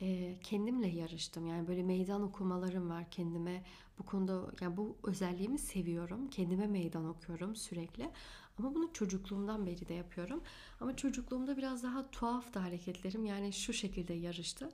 [0.00, 1.46] e, kendimle yarıştım.
[1.46, 3.64] Yani böyle meydan okumalarım var kendime.
[3.98, 6.30] Bu konuda yani bu özelliğimi seviyorum.
[6.30, 8.10] Kendime meydan okuyorum sürekli.
[8.58, 10.42] Ama bunu çocukluğumdan beri de yapıyorum.
[10.80, 13.24] Ama çocukluğumda biraz daha tuhaf da hareketlerim.
[13.24, 14.70] Yani şu şekilde yarıştı.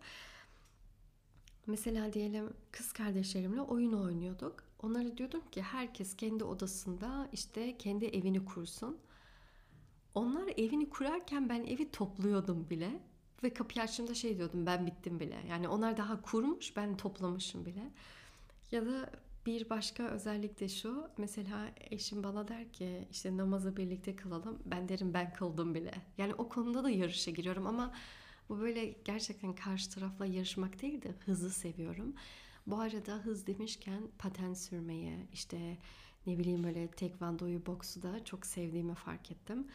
[1.67, 4.65] Mesela diyelim kız kardeşlerimle oyun oynuyorduk.
[4.83, 8.99] Onlara diyordum ki herkes kendi odasında işte kendi evini kursun.
[10.15, 13.01] Onlar evini kurarken ben evi topluyordum bile.
[13.43, 15.45] Ve kapıyı açtığımda şey diyordum ben bittim bile.
[15.49, 17.91] Yani onlar daha kurmuş ben toplamışım bile.
[18.71, 19.11] Ya da
[19.47, 21.09] bir başka özellik de şu.
[21.19, 24.59] Mesela eşim bana der ki işte namazı birlikte kılalım.
[24.67, 25.93] Ben derim ben kıldım bile.
[26.19, 27.95] Yani o konuda da yarışa giriyorum ama
[28.49, 32.15] bu böyle gerçekten karşı tarafla yarışmak değil de hızı seviyorum.
[32.67, 35.79] Bu arada hız demişken paten sürmeyi işte
[36.27, 39.67] ne bileyim böyle tekvandoyu, boksu da çok sevdiğimi fark ettim.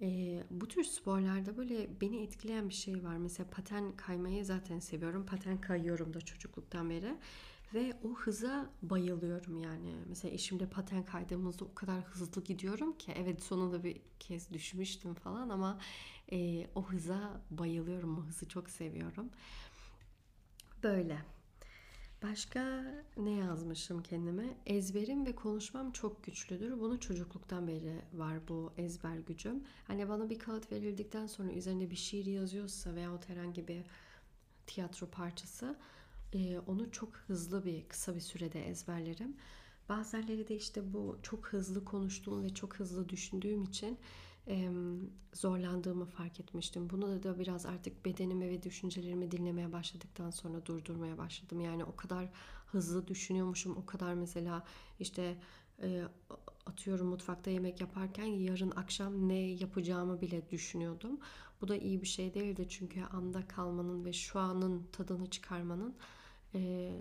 [0.00, 3.16] E, bu tür sporlarda böyle beni etkileyen bir şey var.
[3.16, 5.26] Mesela paten kaymayı zaten seviyorum.
[5.26, 7.16] Paten kayıyorum da çocukluktan beri.
[7.74, 9.94] Ve o hıza bayılıyorum yani.
[10.08, 15.48] Mesela eşimle paten kaydığımızda o kadar hızlı gidiyorum ki evet sonunda bir kez düşmüştüm falan
[15.48, 15.78] ama
[16.32, 18.18] e, o hıza bayılıyorum.
[18.18, 19.30] O hızı çok seviyorum.
[20.82, 21.18] Böyle.
[22.22, 22.84] Başka
[23.16, 24.56] ne yazmışım kendime?
[24.66, 26.80] Ezberim ve konuşmam çok güçlüdür.
[26.80, 29.64] Bunu çocukluktan beri var bu ezber gücüm.
[29.86, 33.84] Hani bana bir kağıt verildikten sonra üzerinde bir şiir yazıyorsa veya herhangi bir
[34.66, 35.76] tiyatro parçası
[36.34, 39.36] e, onu çok hızlı bir kısa bir sürede ezberlerim.
[39.88, 43.98] Bazenleri de işte bu çok hızlı konuştuğum ve çok hızlı düşündüğüm için
[45.32, 46.90] zorlandığımı fark etmiştim.
[46.90, 51.60] Bunu da biraz artık bedenimi ve düşüncelerimi dinlemeye başladıktan sonra durdurmaya başladım.
[51.60, 52.28] Yani o kadar
[52.66, 54.64] hızlı düşünüyormuşum, o kadar mesela
[55.00, 55.38] işte
[56.66, 61.20] atıyorum mutfakta yemek yaparken yarın akşam ne yapacağımı bile düşünüyordum.
[61.60, 65.94] Bu da iyi bir şey değildi çünkü anda kalmanın ve şu anın tadını çıkarmanın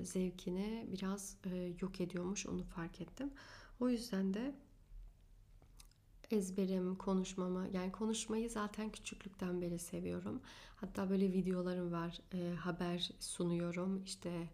[0.03, 1.37] zevkini biraz
[1.81, 3.31] yok ediyormuş onu fark ettim.
[3.79, 4.55] O yüzden de
[6.31, 10.41] ezberim, konuşmamı yani konuşmayı zaten küçüklükten beri seviyorum.
[10.75, 12.19] Hatta böyle videolarım var.
[12.33, 14.03] E, haber sunuyorum.
[14.05, 14.49] İşte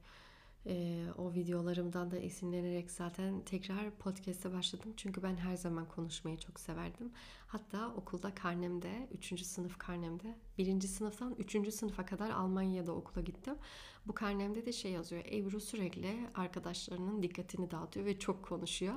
[0.65, 4.93] e, o videolarımdan da esinlenerek zaten tekrar podcast'e başladım.
[4.98, 7.12] Çünkü ben her zaman konuşmayı çok severdim.
[7.48, 9.41] Hatta okulda karnemde, 3.
[9.41, 10.82] sınıf karnemde, 1.
[10.82, 11.74] sınıftan 3.
[11.74, 13.56] sınıfa kadar Almanya'da okula gittim.
[14.08, 15.24] Bu karnemde de şey yazıyor.
[15.32, 18.96] Ebru sürekli arkadaşlarının dikkatini dağıtıyor ve çok konuşuyor.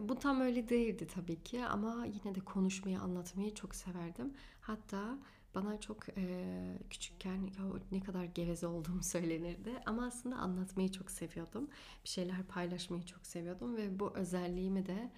[0.00, 4.34] Bu tam öyle değildi tabii ki ama yine de konuşmayı, anlatmayı çok severdim.
[4.60, 5.18] Hatta
[5.54, 11.68] bana çok e, küçükken ya ne kadar geveze olduğum söylenirdi ama aslında anlatmayı çok seviyordum.
[12.04, 15.10] Bir şeyler paylaşmayı çok seviyordum ve bu özelliğimi de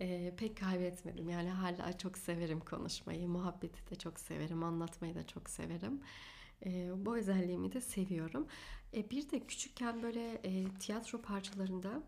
[0.00, 1.28] e, pek kaybetmedim.
[1.28, 6.00] Yani hala çok severim konuşmayı, muhabbeti de çok severim, anlatmayı da çok severim.
[6.66, 8.46] E, bu özelliğimi de seviyorum.
[8.94, 12.02] E, bir de küçükken böyle e, tiyatro parçalarında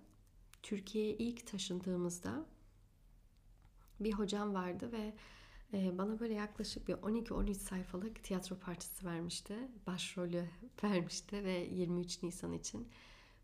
[0.62, 2.46] Türkiye'ye ilk taşındığımızda
[4.00, 5.14] bir hocam vardı ve
[5.72, 9.56] bana böyle yaklaşık bir 12-13 sayfalık tiyatro parçası vermişti.
[9.86, 10.48] Başrolü
[10.84, 12.88] vermişti ve 23 Nisan için.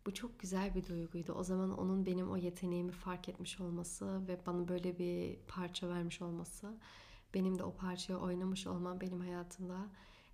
[0.06, 1.32] Bu çok güzel bir duyguydu.
[1.32, 6.22] O zaman onun benim o yeteneğimi fark etmiş olması ve bana böyle bir parça vermiş
[6.22, 6.74] olması,
[7.34, 9.86] benim de o parçayı oynamış olmam benim hayatımda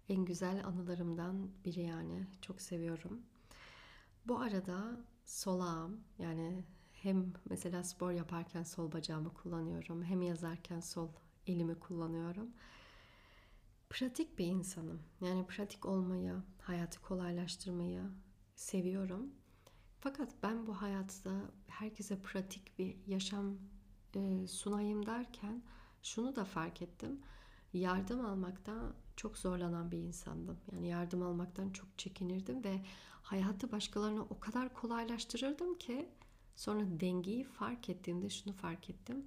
[0.09, 2.27] en güzel anılarımdan biri yani.
[2.43, 3.23] Çok seviyorum.
[4.27, 11.09] Bu arada solağım yani hem mesela spor yaparken sol bacağımı kullanıyorum hem yazarken sol
[11.47, 12.51] elimi kullanıyorum.
[13.91, 15.03] Pratik bir insanım.
[15.21, 18.03] Yani pratik olmayı, hayatı kolaylaştırmayı
[18.57, 19.31] seviyorum.
[20.01, 21.31] Fakat ben bu hayatta
[21.69, 23.59] herkese pratik bir yaşam
[24.17, 25.63] e, sunayım derken
[26.03, 27.21] şunu da fark ettim.
[27.73, 30.59] Yardım almakta çok zorlanan bir insandım.
[30.73, 32.85] Yani yardım almaktan çok çekinirdim ve
[33.23, 36.09] hayatı başkalarına o kadar kolaylaştırırdım ki
[36.57, 39.27] sonra dengeyi fark ettiğimde şunu fark ettim.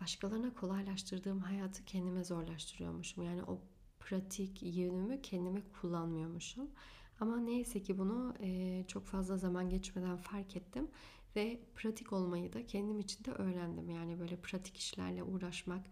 [0.00, 3.22] Başkalarına kolaylaştırdığım hayatı kendime zorlaştırıyormuşum.
[3.24, 3.60] Yani o
[4.00, 6.70] pratik yönümü kendime kullanmıyormuşum.
[7.20, 10.88] Ama neyse ki bunu e, çok fazla zaman geçmeden fark ettim
[11.36, 13.90] ve pratik olmayı da kendim için de öğrendim.
[13.90, 15.86] Yani böyle pratik işlerle uğraşmak,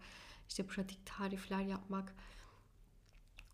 [0.49, 2.15] işte pratik tarifler yapmak.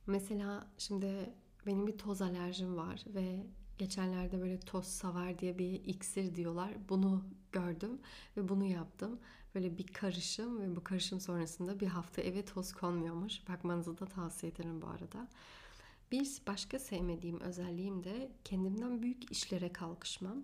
[0.07, 1.33] Mesela şimdi
[1.65, 3.45] benim bir toz alerjim var ve
[3.77, 6.89] geçenlerde böyle toz savar diye bir iksir diyorlar.
[6.89, 7.99] Bunu gördüm
[8.37, 9.19] ve bunu yaptım.
[9.55, 13.47] Böyle bir karışım ve bu karışım sonrasında bir hafta eve toz konmuyormuş.
[13.49, 15.27] Bakmanızı da tavsiye ederim bu arada.
[16.11, 20.43] Bir başka sevmediğim özelliğim de kendimden büyük işlere kalkışmam.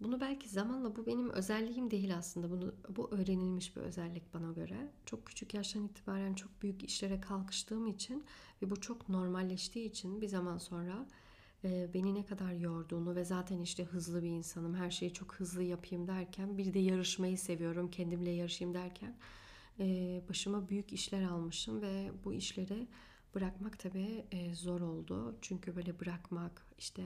[0.00, 2.50] Bunu belki zamanla bu benim özelliğim değil aslında.
[2.50, 4.92] Bunu bu öğrenilmiş bir özellik bana göre.
[5.06, 8.24] Çok küçük yaştan itibaren çok büyük işlere kalkıştığım için
[8.62, 11.06] ve bu çok normalleştiği için bir zaman sonra
[11.64, 14.74] beni ne kadar yorduğunu ve zaten işte hızlı bir insanım.
[14.74, 17.90] Her şeyi çok hızlı yapayım derken bir de yarışmayı seviyorum.
[17.90, 19.16] Kendimle yarışayım derken
[19.80, 22.88] e, başıma büyük işler almışım ve bu işleri
[23.34, 25.36] bırakmak tabii e, zor oldu.
[25.40, 27.02] Çünkü böyle bırakmak işte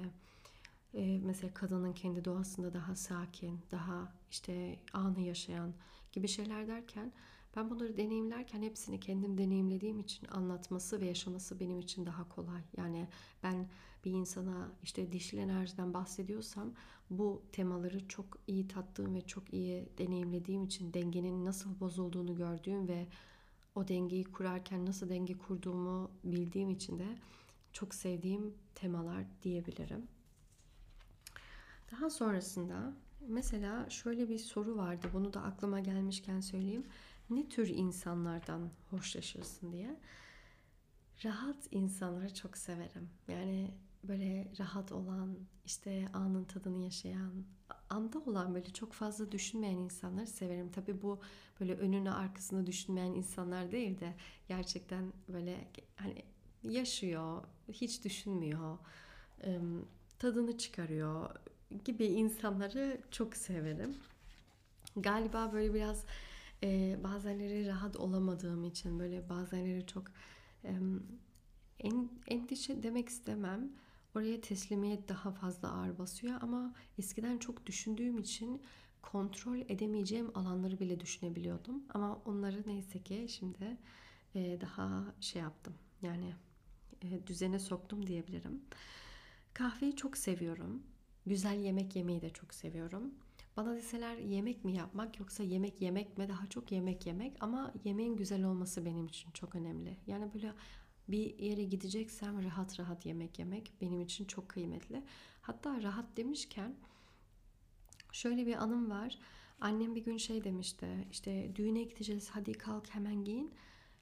[0.94, 5.74] e, mesela kadının kendi doğasında daha sakin, daha işte anı yaşayan
[6.12, 7.12] gibi şeyler derken
[7.56, 12.62] ben bunları deneyimlerken hepsini kendim deneyimlediğim için anlatması ve yaşaması benim için daha kolay.
[12.76, 13.08] Yani
[13.42, 13.68] ben
[14.04, 16.72] bir insana işte dişil enerjiden bahsediyorsam
[17.10, 23.06] bu temaları çok iyi tattığım ve çok iyi deneyimlediğim için dengenin nasıl bozulduğunu gördüğüm ve
[23.74, 27.06] o dengeyi kurarken nasıl denge kurduğumu bildiğim için de
[27.72, 30.06] çok sevdiğim temalar diyebilirim.
[31.92, 32.94] Daha sonrasında
[33.28, 35.06] mesela şöyle bir soru vardı.
[35.12, 36.86] Bunu da aklıma gelmişken söyleyeyim.
[37.30, 39.96] Ne tür insanlardan hoşlaşırsın diye.
[41.24, 43.10] Rahat insanları çok severim.
[43.28, 43.70] Yani
[44.04, 47.44] böyle rahat olan, işte anın tadını yaşayan,
[47.90, 50.70] anda olan böyle çok fazla düşünmeyen insanları severim.
[50.72, 51.20] Tabii bu
[51.60, 54.14] böyle önünü arkasını düşünmeyen insanlar değil de
[54.48, 56.22] gerçekten böyle hani
[56.62, 58.78] yaşıyor, hiç düşünmüyor,
[60.18, 61.30] tadını çıkarıyor
[61.84, 63.96] gibi insanları çok severim.
[64.96, 66.04] Galiba böyle biraz
[67.02, 70.04] bazenleri rahat olamadığım için böyle bazenleri çok
[71.78, 73.72] en, endişe demek istemem.
[74.14, 78.62] Oraya teslimiyet daha fazla ağır basıyor ama eskiden çok düşündüğüm için
[79.02, 81.82] kontrol edemeyeceğim alanları bile düşünebiliyordum.
[81.94, 83.76] Ama onları neyse ki şimdi
[84.34, 85.74] e, daha şey yaptım.
[86.02, 86.34] Yani
[87.02, 88.62] e, düzene soktum diyebilirim.
[89.54, 90.82] Kahveyi çok seviyorum.
[91.26, 93.14] Güzel yemek yemeyi de çok seviyorum.
[93.56, 96.28] Bana deseler yemek mi yapmak yoksa yemek yemek mi?
[96.28, 99.96] Daha çok yemek yemek ama yemeğin güzel olması benim için çok önemli.
[100.06, 100.52] Yani böyle
[101.08, 105.02] bir yere gideceksem rahat rahat yemek yemek benim için çok kıymetli.
[105.40, 106.74] Hatta rahat demişken
[108.12, 109.18] şöyle bir anım var.
[109.60, 110.86] Annem bir gün şey demişti.
[111.10, 113.54] İşte düğüne gideceğiz hadi kalk hemen giyin.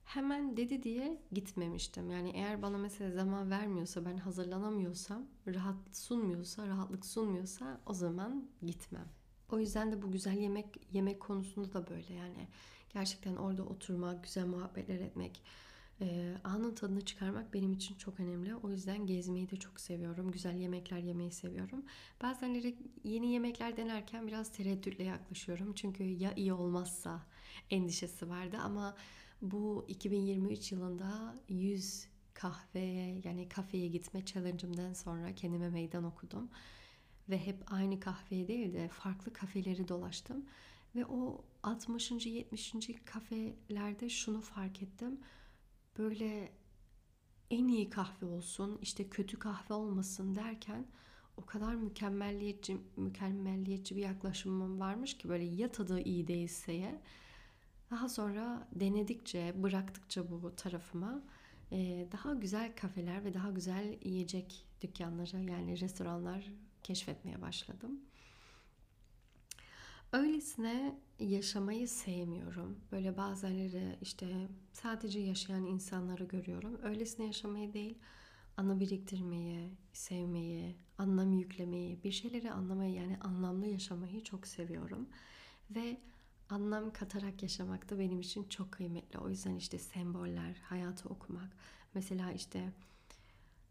[0.04, 2.10] Hemen dedi diye gitmemiştim.
[2.10, 9.08] Yani eğer bana mesela zaman vermiyorsa, ben hazırlanamıyorsam, rahat sunmuyorsa, rahatlık sunmuyorsa o zaman gitmem.
[9.50, 12.48] O yüzden de bu güzel yemek yemek konusunda da böyle yani
[12.88, 15.42] gerçekten orada oturmak, güzel muhabbetler etmek,
[16.00, 18.54] e, anın tadını çıkarmak benim için çok önemli.
[18.54, 20.30] O yüzden gezmeyi de çok seviyorum.
[20.30, 21.84] Güzel yemekler yemeyi seviyorum.
[22.22, 25.74] Bazenleri yeni yemekler denerken biraz tereddütle yaklaşıyorum.
[25.74, 27.22] Çünkü ya iyi olmazsa
[27.70, 28.96] endişesi vardı ama
[29.42, 36.50] bu 2023 yılında 100 kahveye yani kafeye gitme challenge'ımdan sonra kendime meydan okudum.
[37.28, 40.44] Ve hep aynı kahveye değil de farklı kafeleri dolaştım.
[40.94, 42.10] Ve o 60.
[42.26, 42.74] 70.
[43.04, 45.20] kafelerde şunu fark ettim.
[46.00, 46.52] Böyle
[47.50, 50.86] en iyi kahve olsun, işte kötü kahve olmasın derken
[51.36, 57.02] o kadar mükemmelliyetçi, mükemmelliyetçi bir yaklaşımım varmış ki böyle ya tadı iyi değilse ya
[57.90, 61.22] daha sonra denedikçe, bıraktıkça bu tarafıma
[61.72, 68.00] e, daha güzel kafeler ve daha güzel yiyecek dükkanları yani restoranlar keşfetmeye başladım.
[70.12, 72.78] Öylesine yaşamayı sevmiyorum.
[72.92, 76.78] Böyle bazenleri işte sadece yaşayan insanları görüyorum.
[76.82, 77.98] Öylesine yaşamayı değil,
[78.56, 85.08] anı biriktirmeyi, sevmeyi, anlam yüklemeyi, bir şeyleri anlamayı yani anlamlı yaşamayı çok seviyorum.
[85.70, 86.00] Ve
[86.48, 89.18] anlam katarak yaşamak da benim için çok kıymetli.
[89.18, 91.50] O yüzden işte semboller, hayatı okumak.
[91.94, 92.72] Mesela işte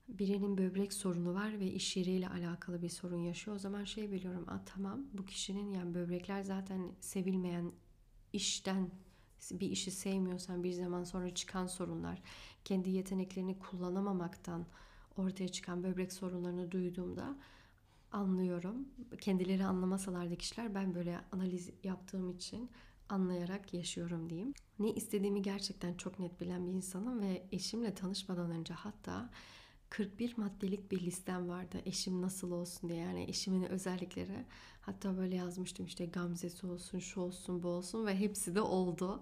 [0.10, 3.56] birinin böbrek sorunu var ve iş yeriyle alakalı bir sorun yaşıyor.
[3.56, 4.46] O zaman şey biliyorum.
[4.48, 7.72] A, tamam bu kişinin yani böbrekler zaten sevilmeyen
[8.34, 8.92] işten
[9.52, 12.22] bir işi sevmiyorsan bir zaman sonra çıkan sorunlar,
[12.66, 14.66] kendi yeteneklerini kullanamamaktan
[15.18, 17.38] ortaya çıkan böbrek sorunlarını duyduğumda
[18.12, 18.88] anlıyorum.
[19.22, 22.70] Kendileri anlamasalar da kişiler ben böyle analiz yaptığım için
[23.10, 24.54] anlayarak yaşıyorum diyeyim.
[24.80, 29.30] Ne istediğimi gerçekten çok net bilen bir insanım ve eşimle tanışmadan önce hatta
[29.90, 31.82] 41 maddelik bir listem vardı.
[31.86, 34.46] Eşim nasıl olsun diye yani eşimin özellikleri.
[34.82, 39.22] Hatta böyle yazmıştım işte gamzesi olsun, şu olsun, bu olsun ve hepsi de oldu.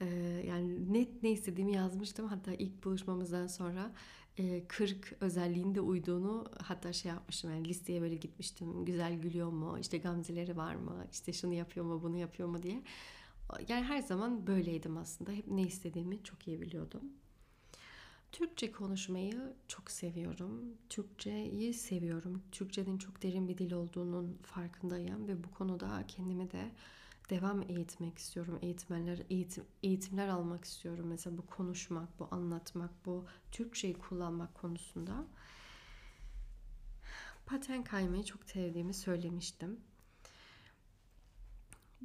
[0.00, 0.06] Ee,
[0.46, 2.26] yani net ne istediğimi yazmıştım.
[2.26, 3.92] Hatta ilk buluşmamızdan sonra
[4.68, 8.84] 40 e, özelliğinde uyduğunu hatta şey yapmıştım yani listeye böyle gitmiştim.
[8.84, 9.78] Güzel gülüyor mu?
[9.80, 11.06] İşte gamzeleri var mı?
[11.12, 12.02] İşte şunu yapıyor mu?
[12.02, 12.82] Bunu yapıyor mu diye.
[13.68, 15.32] Yani her zaman böyleydim aslında.
[15.32, 17.02] Hep ne istediğimi çok iyi biliyordum.
[18.32, 20.74] Türkçe konuşmayı çok seviyorum.
[20.88, 22.42] Türkçeyi seviyorum.
[22.52, 26.70] Türkçenin çok derin bir dil olduğunun farkındayım ve bu konuda kendimi de
[27.30, 28.58] devam eğitmek istiyorum.
[28.62, 31.06] Eğitmenler, eğitim, eğitimler almak istiyorum.
[31.08, 35.26] Mesela bu konuşmak, bu anlatmak, bu Türkçeyi kullanmak konusunda.
[37.46, 39.80] Paten kaymayı çok sevdiğimi söylemiştim.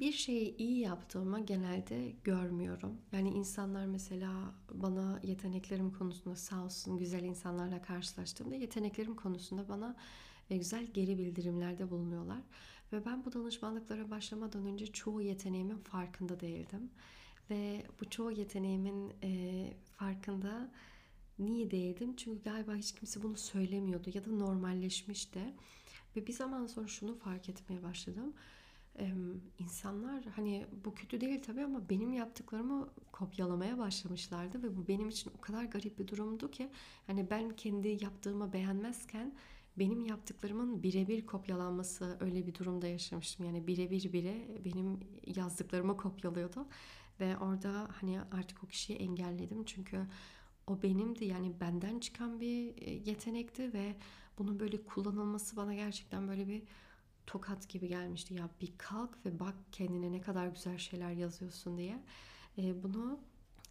[0.00, 2.96] Bir şeyi iyi yaptığımı genelde görmüyorum.
[3.12, 9.96] Yani insanlar mesela bana yeteneklerim konusunda sağ olsun güzel insanlarla karşılaştığımda yeteneklerim konusunda bana
[10.50, 12.42] e, güzel geri bildirimlerde bulunuyorlar.
[12.92, 16.90] Ve ben bu danışmanlıklara başlamadan önce çoğu yeteneğimin farkında değildim.
[17.50, 20.70] Ve bu çoğu yeteneğimin e, farkında
[21.38, 22.16] niye değildim?
[22.16, 25.40] Çünkü galiba hiç kimse bunu söylemiyordu ya da normalleşmişti.
[26.16, 28.34] Ve bir zaman sonra şunu fark etmeye başladım.
[29.58, 35.32] İnsanlar hani bu kötü değil tabii ama benim yaptıklarımı kopyalamaya başlamışlardı ve bu benim için
[35.38, 36.70] o kadar garip bir durumdu ki
[37.06, 39.34] hani ben kendi yaptığımı beğenmezken
[39.78, 43.46] benim yaptıklarımın birebir kopyalanması öyle bir durumda yaşamıştım.
[43.46, 46.66] Yani birebir bire benim yazdıklarımı kopyalıyordu.
[47.20, 49.64] Ve orada hani artık o kişiyi engelledim.
[49.64, 50.06] Çünkü
[50.66, 53.96] o benimdi yani benden çıkan bir e, yetenekti ve
[54.38, 56.62] bunun böyle kullanılması bana gerçekten böyle bir
[57.26, 58.34] tokat gibi gelmişti.
[58.34, 62.02] Ya bir kalk ve bak kendine ne kadar güzel şeyler yazıyorsun diye.
[62.58, 63.20] E, bunu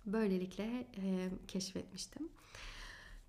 [0.05, 2.29] böylelikle e, keşfetmiştim.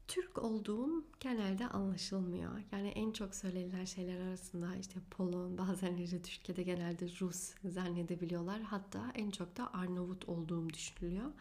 [0.09, 2.53] Türk olduğum genelde anlaşılmıyor.
[2.72, 8.62] Yani en çok söylenilen şeyler arasında işte Polon, bazenleri Türkiye'de genelde Rus zannedebiliyorlar.
[8.62, 11.33] Hatta en çok da Arnavut olduğum düşünülüyor.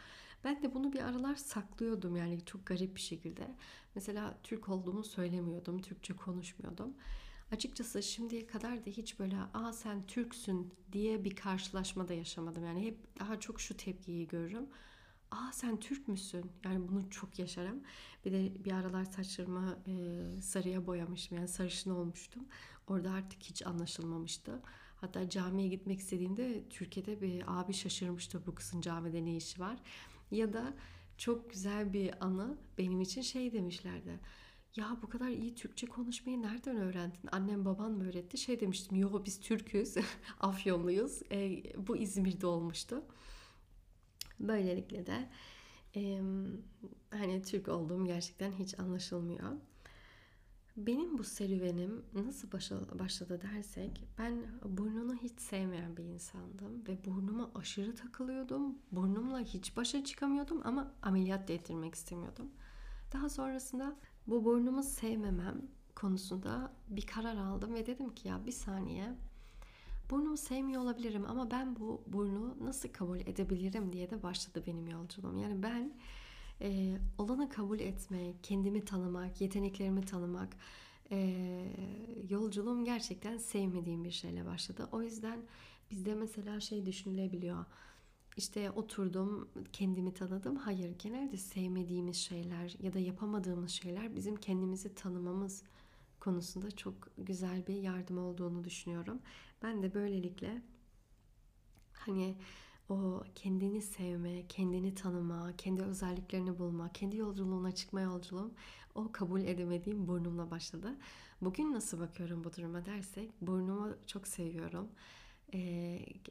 [0.43, 3.55] Ben de bunu bir aralar saklıyordum yani çok garip bir şekilde.
[3.95, 6.93] Mesela Türk olduğumu söylemiyordum, Türkçe konuşmuyordum.
[7.51, 12.65] Açıkçası şimdiye kadar da hiç böyle aa sen Türksün diye bir karşılaşma da yaşamadım.
[12.65, 14.67] Yani hep daha çok şu tepkiyi görürüm
[15.31, 16.51] aa sen Türk müsün?
[16.65, 17.83] Yani bunu çok yaşarım.
[18.25, 21.37] Bir de bir aralar saçlarımı e, sarıya boyamıştım.
[21.37, 22.45] Yani sarışın olmuştum.
[22.87, 24.61] Orada artık hiç anlaşılmamıştı.
[25.01, 29.77] Hatta camiye gitmek istediğimde Türkiye'de bir abi şaşırmıştı bu kızın camide ne işi var.
[30.31, 30.73] Ya da
[31.17, 34.19] çok güzel bir anı benim için şey demişlerdi.
[34.75, 37.29] Ya bu kadar iyi Türkçe konuşmayı nereden öğrendin?
[37.31, 38.37] Annem baban mı öğretti?
[38.37, 38.97] Şey demiştim.
[38.97, 39.95] Yo biz Türk'üz.
[40.39, 41.21] Afyonluyuz.
[41.31, 43.03] E, bu İzmir'de olmuştu.
[44.39, 45.29] Böylelikle de
[45.95, 46.21] e,
[47.11, 49.51] hani Türk olduğum gerçekten hiç anlaşılmıyor.
[50.77, 52.51] Benim bu serüvenim nasıl
[52.99, 58.77] başladı dersek ben burnunu hiç sevmeyen bir insandım ve burnuma aşırı takılıyordum.
[58.91, 62.51] Burnumla hiç başa çıkamıyordum ama ameliyat da ettirmek istemiyordum.
[63.13, 63.95] Daha sonrasında
[64.27, 65.61] bu burnumu sevmemem
[65.95, 69.15] konusunda bir karar aldım ve dedim ki ya bir saniye
[70.09, 75.37] Burnumu sevmiyor olabilirim ama ben bu burnu nasıl kabul edebilirim diye de başladı benim yolculuğum.
[75.37, 75.93] Yani ben
[76.61, 80.57] e, olanı kabul etmek, kendimi tanımak, yeteneklerimi tanımak,
[81.11, 81.17] e,
[82.29, 84.89] yolculuğum gerçekten sevmediğim bir şeyle başladı.
[84.91, 85.39] O yüzden
[85.91, 87.65] bizde mesela şey düşünülebiliyor.
[88.37, 90.55] İşte oturdum, kendimi tanıdım.
[90.55, 95.63] Hayır, genelde sevmediğimiz şeyler ya da yapamadığımız şeyler bizim kendimizi tanımamız
[96.19, 99.19] konusunda çok güzel bir yardım olduğunu düşünüyorum.
[99.63, 100.61] Ben de böylelikle
[101.93, 102.35] hani
[102.89, 108.53] o kendini sevme, kendini tanıma, kendi özelliklerini bulma, kendi yolculuğuna çıkma yolculuğum
[108.95, 110.95] o kabul edemediğim burnumla başladı.
[111.41, 114.87] Bugün nasıl bakıyorum bu duruma dersek burnumu çok seviyorum.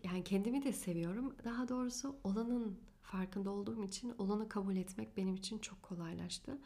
[0.05, 1.37] Yani kendimi de seviyorum.
[1.45, 6.59] Daha doğrusu olanın farkında olduğum için olanı kabul etmek benim için çok kolaylaştı.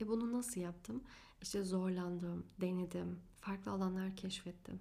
[0.00, 1.02] E bunu nasıl yaptım?
[1.42, 4.80] İşte zorlandım, denedim, farklı alanlar keşfettim.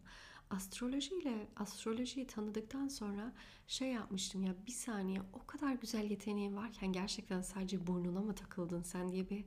[0.49, 3.33] Astroloji ile astrolojiyi tanıdıktan sonra
[3.67, 8.81] şey yapmıştım ya bir saniye o kadar güzel yeteneğin varken gerçekten sadece burnuna mı takıldın
[8.83, 9.45] sen diye bir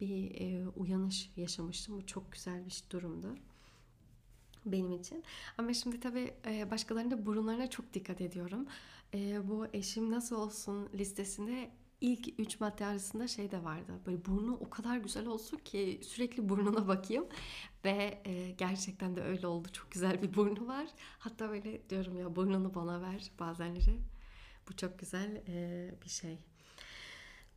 [0.00, 1.96] bir e, uyanış yaşamıştım.
[1.96, 3.34] Bu çok güzel bir durumdu
[4.66, 5.24] benim için.
[5.58, 8.66] Ama şimdi tabii e, başkalarının da burunlarına çok dikkat ediyorum.
[9.14, 13.92] E, bu eşim nasıl olsun listesinde ilk üç madde arasında şey de vardı.
[14.06, 17.26] Böyle burnu o kadar güzel olsun ki sürekli burnuna bakayım.
[17.84, 19.68] Ve e, gerçekten de öyle oldu.
[19.72, 20.86] Çok güzel bir burnu var.
[21.18, 23.98] Hatta böyle diyorum ya burnunu bana ver bazenleri.
[24.68, 25.42] Bu çok güzel
[26.04, 26.51] bir şey.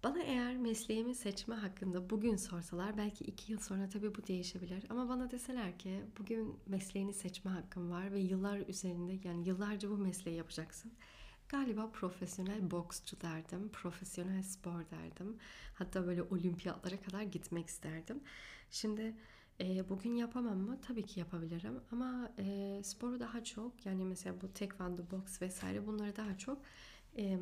[0.06, 4.84] Bana eğer mesleğimi seçme hakkında bugün sorsalar belki iki yıl sonra tabii bu değişebilir.
[4.90, 9.98] Ama bana deseler ki bugün mesleğini seçme hakkın var ve yıllar üzerinde yani yıllarca bu
[9.98, 10.94] mesleği yapacaksın.
[11.50, 15.38] Galiba profesyonel boksçu derdim, profesyonel spor derdim.
[15.74, 18.20] Hatta böyle olimpiyatlara kadar gitmek isterdim.
[18.72, 19.16] Şimdi
[19.62, 20.82] e, bugün yapamam mı?
[20.82, 21.80] Tabii ki yapabilirim.
[21.92, 26.62] Ama e, sporu daha çok yani mesela bu tekvando, boks vesaire bunları daha çok
[27.18, 27.40] e,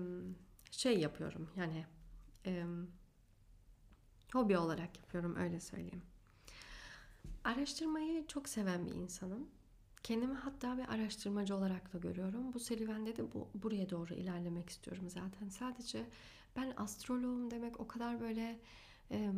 [0.72, 1.50] şey yapıyorum.
[1.56, 1.86] Yani
[2.46, 2.66] e,
[4.34, 6.02] hobi olarak yapıyorum öyle söyleyeyim.
[7.44, 9.48] Araştırmayı çok seven bir insanım.
[10.04, 12.54] Kendimi hatta bir araştırmacı olarak da görüyorum.
[12.54, 15.50] Bu serüvende de bu, buraya doğru ilerlemek istiyorum zaten.
[15.50, 16.06] Sadece
[16.56, 18.60] ben astroloğum demek o kadar böyle
[19.12, 19.32] e,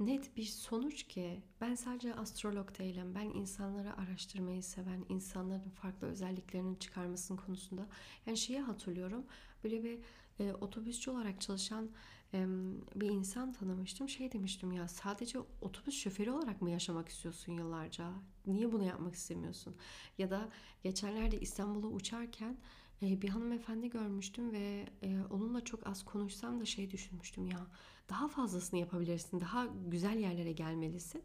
[0.00, 3.14] net bir sonuç ki ben sadece astrolog değilim.
[3.14, 7.86] Ben insanları araştırmayı seven, insanların farklı özelliklerinin çıkarmasının konusunda
[8.26, 9.24] yani şeyi hatırlıyorum.
[9.64, 9.98] Böyle bir
[10.42, 11.90] e, otobüsçü olarak çalışan
[12.34, 12.46] e,
[12.94, 14.08] bir insan tanımıştım.
[14.08, 18.12] Şey demiştim ya sadece otobüs şoförü olarak mı yaşamak istiyorsun yıllarca?
[18.46, 19.74] Niye bunu yapmak istemiyorsun?
[20.18, 20.48] Ya da
[20.82, 22.56] geçenlerde İstanbul'a uçarken
[23.02, 27.66] e, bir hanımefendi görmüştüm ve e, onunla çok az konuşsam da şey düşünmüştüm ya
[28.08, 31.22] daha fazlasını yapabilirsin, daha güzel yerlere gelmelisin.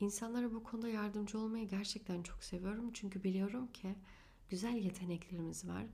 [0.00, 3.94] İnsanlara bu konuda yardımcı olmayı gerçekten çok seviyorum çünkü biliyorum ki
[4.50, 5.84] güzel yeteneklerimiz var.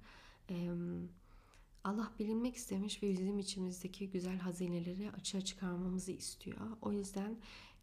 [1.85, 6.57] Allah bilinmek istemiş ve bizim içimizdeki güzel hazineleri açığa çıkarmamızı istiyor.
[6.83, 7.37] O yüzden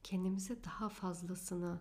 [0.04, 1.80] kendimize daha fazlasını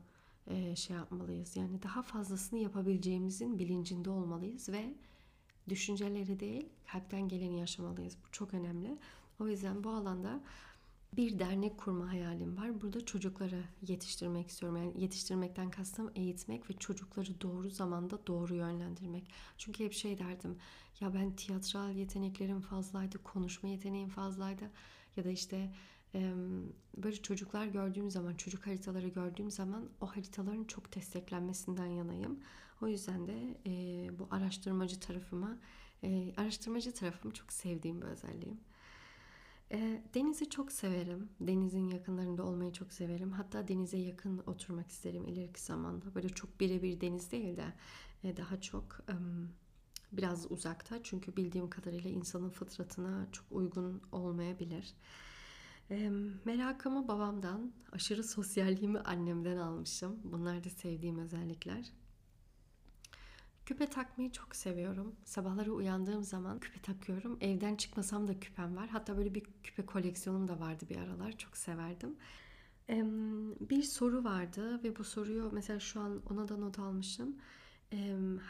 [0.74, 1.56] şey yapmalıyız.
[1.56, 4.94] Yani daha fazlasını yapabileceğimizin bilincinde olmalıyız ve
[5.68, 8.16] düşünceleri değil kalpten geleni yaşamalıyız.
[8.26, 8.98] Bu çok önemli.
[9.40, 10.40] O yüzden bu alanda
[11.16, 12.80] bir dernek kurma hayalim var.
[12.80, 14.76] Burada çocukları yetiştirmek istiyorum.
[14.78, 19.30] Yani yetiştirmekten kastım eğitmek ve çocukları doğru zamanda doğru yönlendirmek.
[19.58, 20.58] Çünkü hep şey derdim.
[21.00, 24.70] Ya ben tiyatral yeteneklerim fazlaydı, konuşma yeteneğim fazlaydı.
[25.16, 25.74] Ya da işte
[26.96, 32.40] böyle çocuklar gördüğüm zaman, çocuk haritaları gördüğüm zaman o haritaların çok desteklenmesinden yanayım.
[32.82, 33.58] O yüzden de
[34.18, 35.58] bu araştırmacı tarafıma,
[36.36, 38.60] araştırmacı tarafımı çok sevdiğim bir özelliğim.
[39.74, 41.28] E, denizi çok severim.
[41.40, 43.32] Denizin yakınlarında olmayı çok severim.
[43.32, 46.14] Hatta denize yakın oturmak isterim ileriki zamanda.
[46.14, 47.72] Böyle çok birebir deniz değil de
[48.24, 49.14] e, daha çok e,
[50.12, 51.02] biraz uzakta.
[51.02, 54.94] Çünkü bildiğim kadarıyla insanın fıtratına çok uygun olmayabilir.
[55.90, 56.10] E,
[56.44, 60.20] merakımı babamdan, aşırı sosyalliğimi annemden almışım.
[60.24, 61.92] Bunlar da sevdiğim özellikler.
[63.66, 65.16] Küpe takmayı çok seviyorum.
[65.24, 67.38] Sabahları uyandığım zaman küpe takıyorum.
[67.40, 68.88] Evden çıkmasam da küpem var.
[68.88, 71.38] Hatta böyle bir küpe koleksiyonum da vardı bir aralar.
[71.38, 72.16] Çok severdim.
[73.60, 77.36] Bir soru vardı ve bu soruyu mesela şu an ona da not almışım.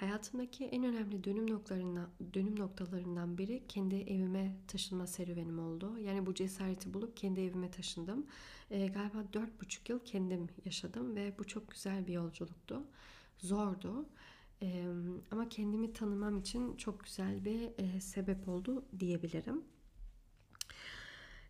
[0.01, 5.99] Hayatımdaki en önemli dönüm noktalarından, dönüm noktalarından biri kendi evime taşınma serüvenim oldu.
[5.99, 8.27] Yani bu cesareti bulup kendi evime taşındım.
[8.71, 12.83] Galiba dört buçuk yıl kendim yaşadım ve bu çok güzel bir yolculuktu.
[13.39, 14.07] Zordu.
[15.31, 19.65] Ama kendimi tanımam için çok güzel bir e, sebep oldu diyebilirim.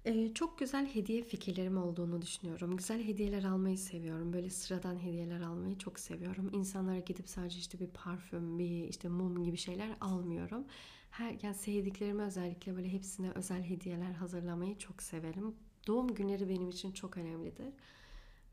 [0.07, 2.77] Ee, çok güzel hediye fikirlerim olduğunu düşünüyorum.
[2.77, 4.33] Güzel hediyeler almayı seviyorum.
[4.33, 6.51] Böyle sıradan hediyeler almayı çok seviyorum.
[6.53, 10.65] İnsanlara gidip sadece işte bir parfüm, bir işte mum gibi şeyler almıyorum.
[11.11, 15.55] Her, yani sevdiklerime özellikle böyle hepsine özel hediyeler hazırlamayı çok severim.
[15.87, 17.75] Doğum günleri benim için çok önemlidir.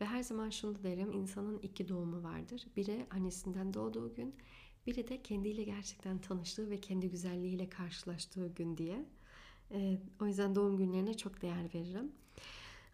[0.01, 2.67] Ve her zaman şunu derim, insanın iki doğumu vardır.
[2.75, 4.35] Biri annesinden doğduğu gün,
[4.87, 9.05] biri de kendiyle gerçekten tanıştığı ve kendi güzelliğiyle karşılaştığı gün diye.
[9.71, 12.11] Ee, o yüzden doğum günlerine çok değer veririm.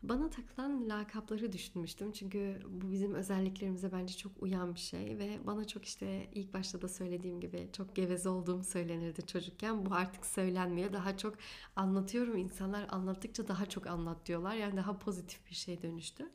[0.03, 2.11] Bana takılan lakapları düşünmüştüm.
[2.11, 5.17] Çünkü bu bizim özelliklerimize bence çok uyan bir şey.
[5.17, 9.85] Ve bana çok işte ilk başta da söylediğim gibi çok geveze olduğum söylenirdi çocukken.
[9.85, 10.93] Bu artık söylenmiyor.
[10.93, 11.35] Daha çok
[11.75, 12.37] anlatıyorum.
[12.37, 14.55] İnsanlar anlattıkça daha çok anlat diyorlar.
[14.55, 16.29] Yani daha pozitif bir şey dönüştü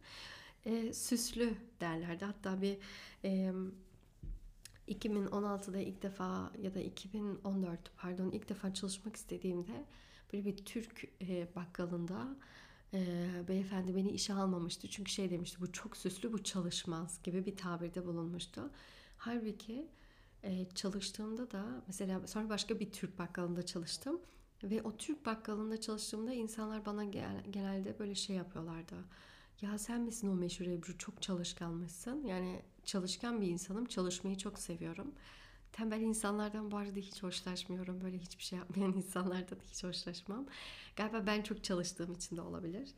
[0.64, 2.24] e, süslü derlerdi.
[2.24, 2.78] Hatta bir
[3.24, 3.52] e,
[4.88, 9.84] 2016'da ilk defa ya da 2014 pardon ilk defa çalışmak istediğimde
[10.32, 12.36] böyle bir Türk e, bakkalında
[12.94, 14.88] e, beyefendi beni işe almamıştı.
[14.88, 18.70] Çünkü şey demişti bu çok süslü bu çalışmaz gibi bir tabirde bulunmuştu.
[19.18, 19.88] Halbuki
[20.42, 24.20] e, çalıştığımda da mesela sonra başka bir Türk bakkalında çalıştım.
[24.62, 27.04] Ve o Türk bakkalında çalıştığımda insanlar bana
[27.50, 28.94] genelde böyle şey yapıyorlardı
[29.62, 32.26] ya sen misin o meşhur Ebru çok çalışkanmışsın.
[32.26, 33.86] Yani çalışkan bir insanım.
[33.86, 35.12] Çalışmayı çok seviyorum.
[35.72, 38.00] Tembel insanlardan bu arada hiç hoşlaşmıyorum.
[38.00, 40.46] Böyle hiçbir şey yapmayan insanlardan da hiç hoşlaşmam.
[40.96, 42.88] Galiba ben çok çalıştığım için de olabilir.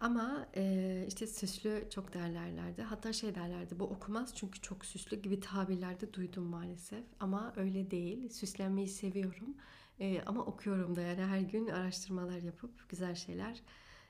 [0.00, 2.82] Ama e, işte süslü çok derlerlerdi.
[2.82, 7.04] Hatta şey derlerdi bu okumaz çünkü çok süslü gibi tabirlerde duydum maalesef.
[7.20, 8.28] Ama öyle değil.
[8.28, 9.54] Süslenmeyi seviyorum.
[10.00, 13.60] E, ama okuyorum da yani her gün araştırmalar yapıp güzel şeyler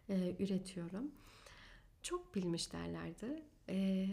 [0.09, 1.11] e, üretiyorum.
[2.03, 3.43] Çok bilmiş derlerdi.
[3.69, 4.09] Ee,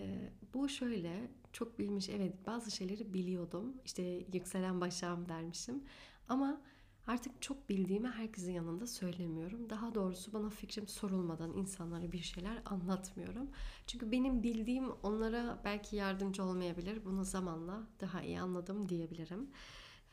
[0.53, 3.73] bu şöyle çok bilmiş evet bazı şeyleri biliyordum.
[3.85, 5.83] İşte yükselen başağım dermişim.
[6.29, 6.61] Ama
[7.07, 9.69] artık çok bildiğimi herkesin yanında söylemiyorum.
[9.69, 13.49] Daha doğrusu bana fikrim sorulmadan insanlara bir şeyler anlatmıyorum.
[13.87, 17.05] Çünkü benim bildiğim onlara belki yardımcı olmayabilir.
[17.05, 19.49] Bunu zamanla daha iyi anladım diyebilirim.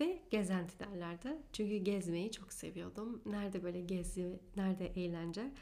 [0.01, 1.39] Ve gezenti derlerdi.
[1.53, 3.22] Çünkü gezmeyi çok seviyordum.
[3.27, 5.53] Nerede böyle gezi, nerede eğlence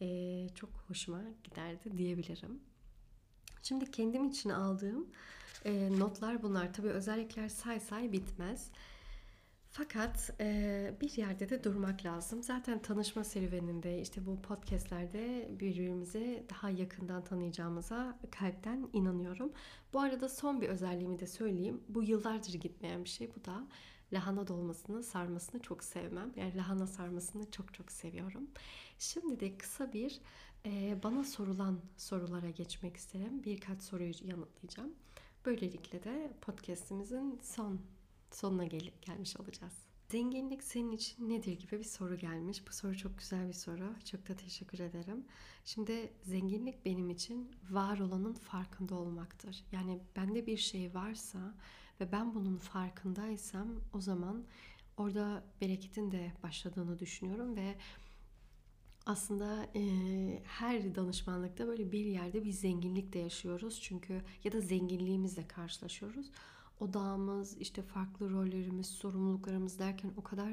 [0.00, 2.60] e, çok hoşuma giderdi diyebilirim.
[3.62, 5.06] Şimdi kendim için aldığım
[5.64, 6.72] e, notlar bunlar.
[6.72, 8.70] Tabii özellikler say say bitmez.
[9.70, 12.42] Fakat e, bir yerde de durmak lazım.
[12.42, 19.52] Zaten tanışma serüveninde işte bu podcastlerde birbirimizi daha yakından tanıyacağımıza kalpten inanıyorum.
[19.92, 21.80] Bu arada son bir özelliğimi de söyleyeyim.
[21.88, 23.30] Bu yıllardır gitmeyen bir şey.
[23.36, 23.66] Bu da
[24.12, 26.32] lahana dolmasını, sarmasını çok sevmem.
[26.36, 28.50] Yani lahana sarmasını çok çok seviyorum.
[28.98, 30.20] Şimdi de kısa bir
[30.66, 33.44] e, bana sorulan sorulara geçmek isterim.
[33.44, 34.94] Birkaç soruyu yanıtlayacağım.
[35.44, 37.80] Böylelikle de podcastimizin son
[38.30, 39.86] sonuna gel gelmiş olacağız.
[40.08, 42.68] Zenginlik senin için nedir gibi bir soru gelmiş.
[42.68, 43.94] Bu soru çok güzel bir soru.
[44.04, 45.24] Çok da teşekkür ederim.
[45.64, 49.64] Şimdi zenginlik benim için var olanın farkında olmaktır.
[49.72, 51.54] Yani bende bir şey varsa
[52.00, 54.44] ve ben bunun farkındaysam o zaman
[54.96, 57.76] orada bereketin de başladığını düşünüyorum ve
[59.06, 59.82] aslında e,
[60.44, 66.30] her danışmanlıkta böyle bir yerde bir zenginlik de yaşıyoruz çünkü ya da zenginliğimizle karşılaşıyoruz
[66.80, 70.52] odağımız, işte farklı rollerimiz, sorumluluklarımız derken o kadar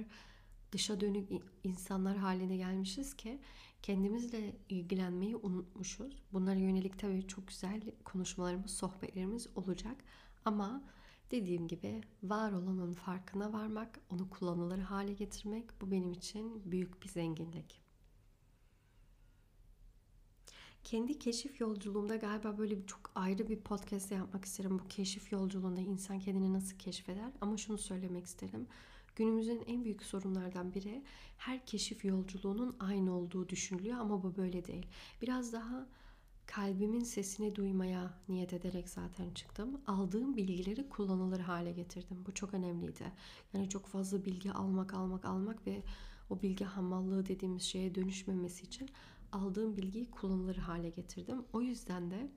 [0.72, 1.30] dışa dönük
[1.64, 3.40] insanlar haline gelmişiz ki
[3.82, 6.24] kendimizle ilgilenmeyi unutmuşuz.
[6.34, 9.96] Bunlara yönelik tabii çok güzel konuşmalarımız, sohbetlerimiz olacak.
[10.46, 10.84] Ama
[11.32, 17.08] dediğim gibi var olanın farkına varmak, onu kullanılır hale getirmek bu benim için büyük bir
[17.08, 17.84] zenginlik.
[20.84, 24.80] kendi keşif yolculuğumda galiba böyle çok ayrı bir podcast yapmak isterim.
[24.80, 27.32] Bu keşif yolculuğunda insan kendini nasıl keşfeder?
[27.42, 28.68] Ama şunu söylemek isterim.
[29.16, 31.04] Günümüzün en büyük sorunlardan biri
[31.38, 34.86] her keşif yolculuğunun aynı olduğu düşünülüyor ama bu böyle değil.
[35.22, 35.88] Biraz daha
[36.46, 39.82] kalbimin sesini duymaya niyet ederek zaten çıktım.
[39.88, 42.26] Aldığım bilgileri kullanılır hale getirdim.
[42.26, 43.12] Bu çok önemliydi.
[43.54, 45.84] Yani çok fazla bilgi almak, almak, almak ve
[46.30, 48.90] o bilgi hamallığı dediğimiz şeye dönüşmemesi için
[49.32, 51.46] aldığım bilgiyi kullanılır hale getirdim.
[51.54, 52.32] O yüzden de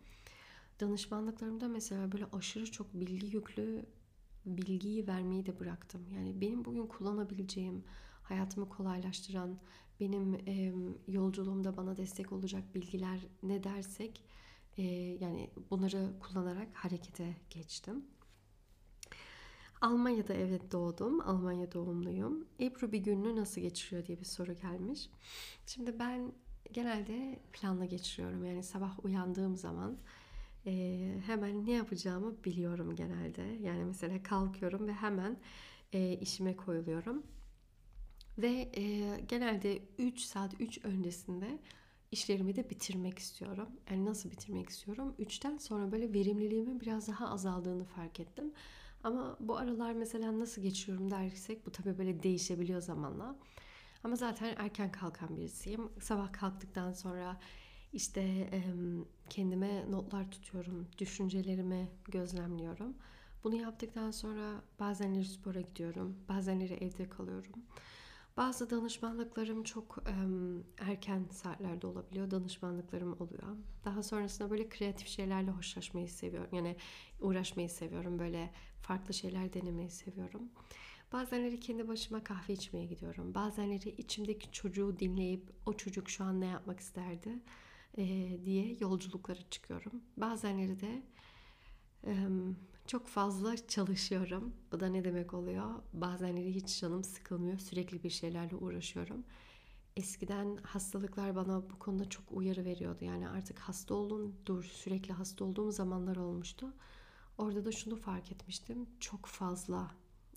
[0.81, 3.87] danışmanlıklarımda mesela böyle aşırı çok bilgi yüklü
[4.47, 6.07] bilgiyi vermeyi de bıraktım.
[6.15, 7.85] Yani benim bugün kullanabileceğim,
[8.23, 9.59] hayatımı kolaylaştıran,
[10.01, 10.73] benim e,
[11.09, 14.25] yolculuğumda bana destek olacak bilgiler ne dersek
[14.79, 14.83] e,
[15.21, 18.05] yani bunları kullanarak harekete geçtim.
[19.81, 21.21] Almanya'da evet doğdum.
[21.21, 22.47] Almanya doğumluyum.
[22.61, 25.11] Ebru bir gününü nasıl geçiriyor diye bir soru gelmiş.
[25.67, 26.33] Şimdi ben
[26.73, 28.45] genelde planla geçiriyorum.
[28.45, 29.99] Yani sabah uyandığım zaman
[30.67, 30.73] e,
[31.27, 33.43] hemen ne yapacağımı biliyorum genelde.
[33.43, 35.37] Yani mesela kalkıyorum ve hemen
[35.93, 37.23] e, işime koyuluyorum.
[38.39, 41.59] Ve e, genelde 3 saat 3 öncesinde
[42.13, 43.69] işlerimi de bitirmek istiyorum.
[43.91, 45.15] Yani nasıl bitirmek istiyorum?
[45.19, 48.53] 3'ten sonra böyle verimliliğimin biraz daha azaldığını fark ettim.
[49.05, 53.37] Ama bu aralar mesela nasıl geçiyorum dersek bu tabii böyle değişebiliyor zamanla.
[54.05, 55.89] Ama zaten erken kalkan birisiyim.
[56.01, 57.41] Sabah kalktıktan sonra
[57.93, 58.51] işte
[59.31, 62.95] kendime notlar tutuyorum, düşüncelerimi gözlemliyorum.
[63.45, 67.53] Bunu yaptıktan sonra bazenleri spora gidiyorum, bazenleri evde kalıyorum.
[68.37, 70.05] Bazı danışmanlıklarım çok
[70.79, 72.31] erken saatlerde olabiliyor.
[72.31, 73.57] Danışmanlıklarım oluyor.
[73.85, 76.51] Daha sonrasında böyle kreatif şeylerle hoşlaşmayı seviyorum.
[76.53, 76.77] Yani
[77.21, 78.19] uğraşmayı seviyorum.
[78.19, 80.43] Böyle farklı şeyler denemeyi seviyorum.
[81.13, 83.35] Bazenleri kendi başıma kahve içmeye gidiyorum.
[83.35, 87.39] Bazenleri içimdeki çocuğu dinleyip o çocuk şu an ne yapmak isterdi
[88.45, 90.03] diye yolculuklara çıkıyorum.
[90.17, 91.03] Bazenleri de
[92.87, 94.55] çok fazla çalışıyorum.
[94.73, 95.71] Bu da ne demek oluyor?
[95.93, 97.59] Bazenleri hiç canım sıkılmıyor.
[97.59, 99.25] Sürekli bir şeylerle uğraşıyorum.
[99.97, 103.05] Eskiden hastalıklar bana bu konuda çok uyarı veriyordu.
[103.05, 106.75] Yani artık hasta olun, dur sürekli hasta olduğum zamanlar olmuştu.
[107.39, 108.87] Orada da şunu fark etmiştim.
[109.01, 109.91] Çok fazla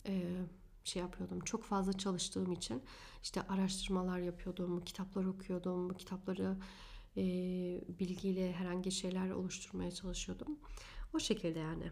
[0.07, 0.35] e,
[0.83, 1.39] şey yapıyordum.
[1.39, 2.83] Çok fazla çalıştığım için
[3.23, 6.57] işte araştırmalar yapıyordum, kitaplar okuyordum, bu kitapları
[7.17, 7.23] e,
[7.99, 10.59] bilgiyle herhangi şeyler oluşturmaya çalışıyordum.
[11.13, 11.91] O şekilde yani.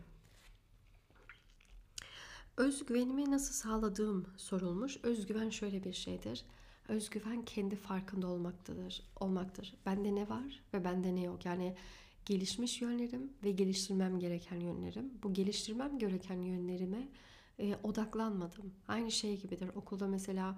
[2.58, 4.98] Özgüvenimi nasıl sağladığım sorulmuş.
[5.04, 6.46] Özgüven şöyle bir şeydir.
[6.88, 9.76] Özgüven kendi farkında olmaktadır, olmaktır.
[9.86, 11.46] Bende ne var ve bende ne yok.
[11.46, 11.76] Yani
[12.26, 15.12] gelişmiş yönlerim ve geliştirmem gereken yönlerim.
[15.24, 17.08] Bu geliştirmem gereken yönlerime
[17.60, 18.74] e, odaklanmadım.
[18.88, 19.70] Aynı şey gibidir.
[19.76, 20.56] Okulda mesela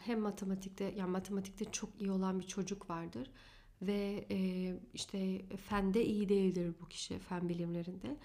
[0.00, 3.30] hem matematikte yani matematikte çok iyi olan bir çocuk vardır
[3.82, 4.36] ve e,
[4.94, 8.16] işte fende iyi değildir bu kişi fen bilimlerinde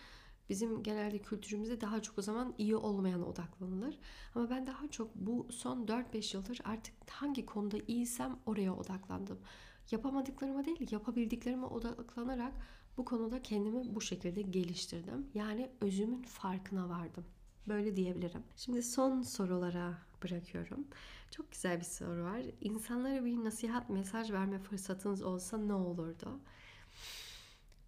[0.49, 3.99] Bizim genelde kültürümüzde daha çok o zaman iyi olmayana odaklanılır.
[4.35, 9.39] Ama ben daha çok bu son 4-5 yıldır artık hangi konuda iyiysem oraya odaklandım.
[9.91, 12.53] Yapamadıklarıma değil, yapabildiklerime odaklanarak
[12.97, 15.27] bu konuda kendimi bu şekilde geliştirdim.
[15.33, 17.25] Yani özümün farkına vardım.
[17.67, 18.43] Böyle diyebilirim.
[18.55, 20.87] Şimdi son sorulara bırakıyorum.
[21.31, 22.41] Çok güzel bir soru var.
[22.61, 26.39] İnsanlara bir nasihat mesaj verme fırsatınız olsa ne olurdu?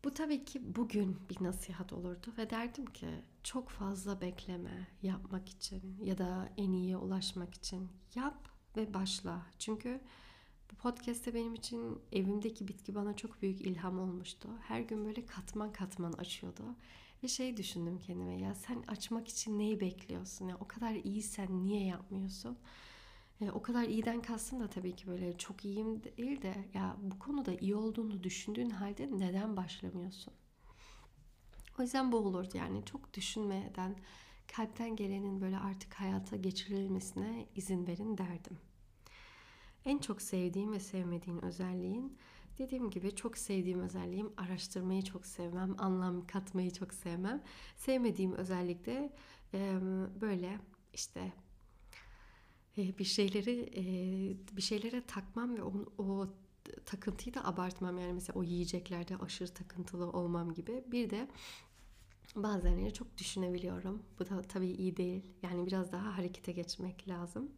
[0.03, 3.07] Bu tabii ki bugün bir nasihat olurdu ve derdim ki
[3.43, 9.45] çok fazla bekleme yapmak için ya da en iyiye ulaşmak için yap ve başla.
[9.59, 10.01] Çünkü
[10.71, 14.49] bu podcast'te benim için evimdeki bitki bana çok büyük ilham olmuştu.
[14.61, 16.63] Her gün böyle katman katman açıyordu.
[17.23, 20.47] Ve şey düşündüm kendime ya sen açmak için neyi bekliyorsun?
[20.47, 22.57] Ya o kadar iyisen niye yapmıyorsun?
[23.41, 27.19] E, o kadar iyiden kastım da tabii ki böyle çok iyiyim değil de ya bu
[27.19, 30.33] konuda iyi olduğunu düşündüğün halde neden başlamıyorsun?
[31.79, 33.95] O yüzden bu olurdu yani çok düşünmeden
[34.55, 38.57] kalpten gelenin böyle artık hayata geçirilmesine izin verin derdim.
[39.85, 42.17] En çok sevdiğim ve sevmediğin özelliğin
[42.57, 47.43] dediğim gibi çok sevdiğim özelliğim araştırmayı çok sevmem, anlam katmayı çok sevmem.
[47.77, 49.13] Sevmediğim özellik de
[50.21, 50.59] böyle
[50.93, 51.33] işte
[52.79, 53.73] bir şeyleri
[54.51, 56.27] bir şeylere takmam ve o, o
[56.85, 60.83] takıntıyı da abartmam yani mesela o yiyeceklerde aşırı takıntılı olmam gibi.
[60.87, 61.27] Bir de
[62.35, 64.03] bazenleri çok düşünebiliyorum.
[64.19, 65.23] Bu da tabii iyi değil.
[65.43, 67.51] Yani biraz daha harekete geçmek lazım.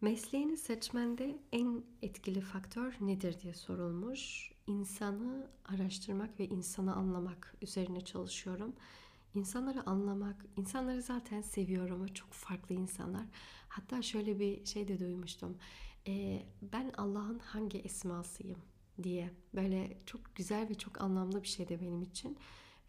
[0.00, 4.52] Mesleğini seçmende en etkili faktör nedir diye sorulmuş.
[4.66, 8.72] İnsanı araştırmak ve insanı anlamak üzerine çalışıyorum.
[9.34, 13.26] İnsanları anlamak, insanları zaten seviyorum ve çok farklı insanlar.
[13.78, 15.56] Hatta şöyle bir şey de duymuştum.
[16.06, 18.58] Ee, ben Allah'ın hangi esmasıyım
[19.02, 19.30] diye.
[19.54, 22.36] Böyle çok güzel ve çok anlamlı bir şey de benim için.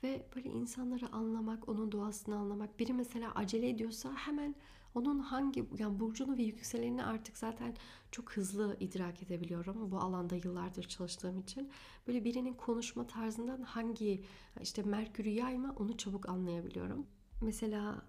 [0.03, 2.79] Ve böyle insanları anlamak, onun duasını anlamak.
[2.79, 4.55] Biri mesela acele ediyorsa hemen
[4.95, 7.75] onun hangi yani burcunu ve yükselenini artık zaten
[8.11, 9.91] çok hızlı idrak edebiliyorum.
[9.91, 11.69] Bu alanda yıllardır çalıştığım için.
[12.07, 14.23] Böyle birinin konuşma tarzından hangi
[14.61, 17.07] işte Merkür'ü yayma onu çabuk anlayabiliyorum.
[17.41, 18.01] Mesela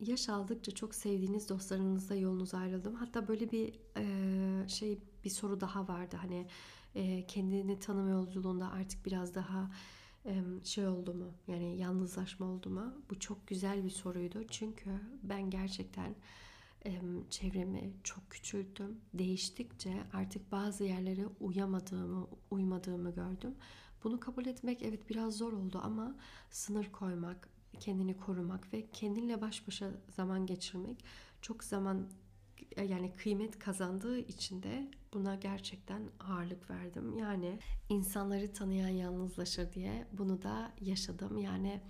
[0.00, 2.98] yaş aldıkça çok sevdiğiniz dostlarınızla yolunuz ayrıldı mı?
[2.98, 6.16] Hatta böyle bir e, şey bir soru daha vardı.
[6.20, 6.46] Hani
[6.94, 9.70] e, kendini tanıma yolculuğunda artık biraz daha
[10.64, 11.34] şey oldu mu?
[11.46, 12.94] Yani yalnızlaşma oldu mu?
[13.10, 14.44] Bu çok güzel bir soruydu.
[14.50, 14.90] Çünkü
[15.22, 16.14] ben gerçekten
[17.30, 19.00] çevremi çok küçülttüm.
[19.14, 23.54] Değiştikçe artık bazı yerlere uyamadığımı, uymadığımı gördüm.
[24.04, 26.16] Bunu kabul etmek evet biraz zor oldu ama
[26.50, 27.48] sınır koymak,
[27.80, 31.04] kendini korumak ve kendinle baş başa zaman geçirmek
[31.42, 32.08] çok zaman
[32.76, 37.18] yani kıymet kazandığı için de buna gerçekten ağırlık verdim.
[37.18, 37.58] Yani
[37.88, 41.38] insanları tanıyan yalnızlaşır diye bunu da yaşadım.
[41.38, 41.80] Yani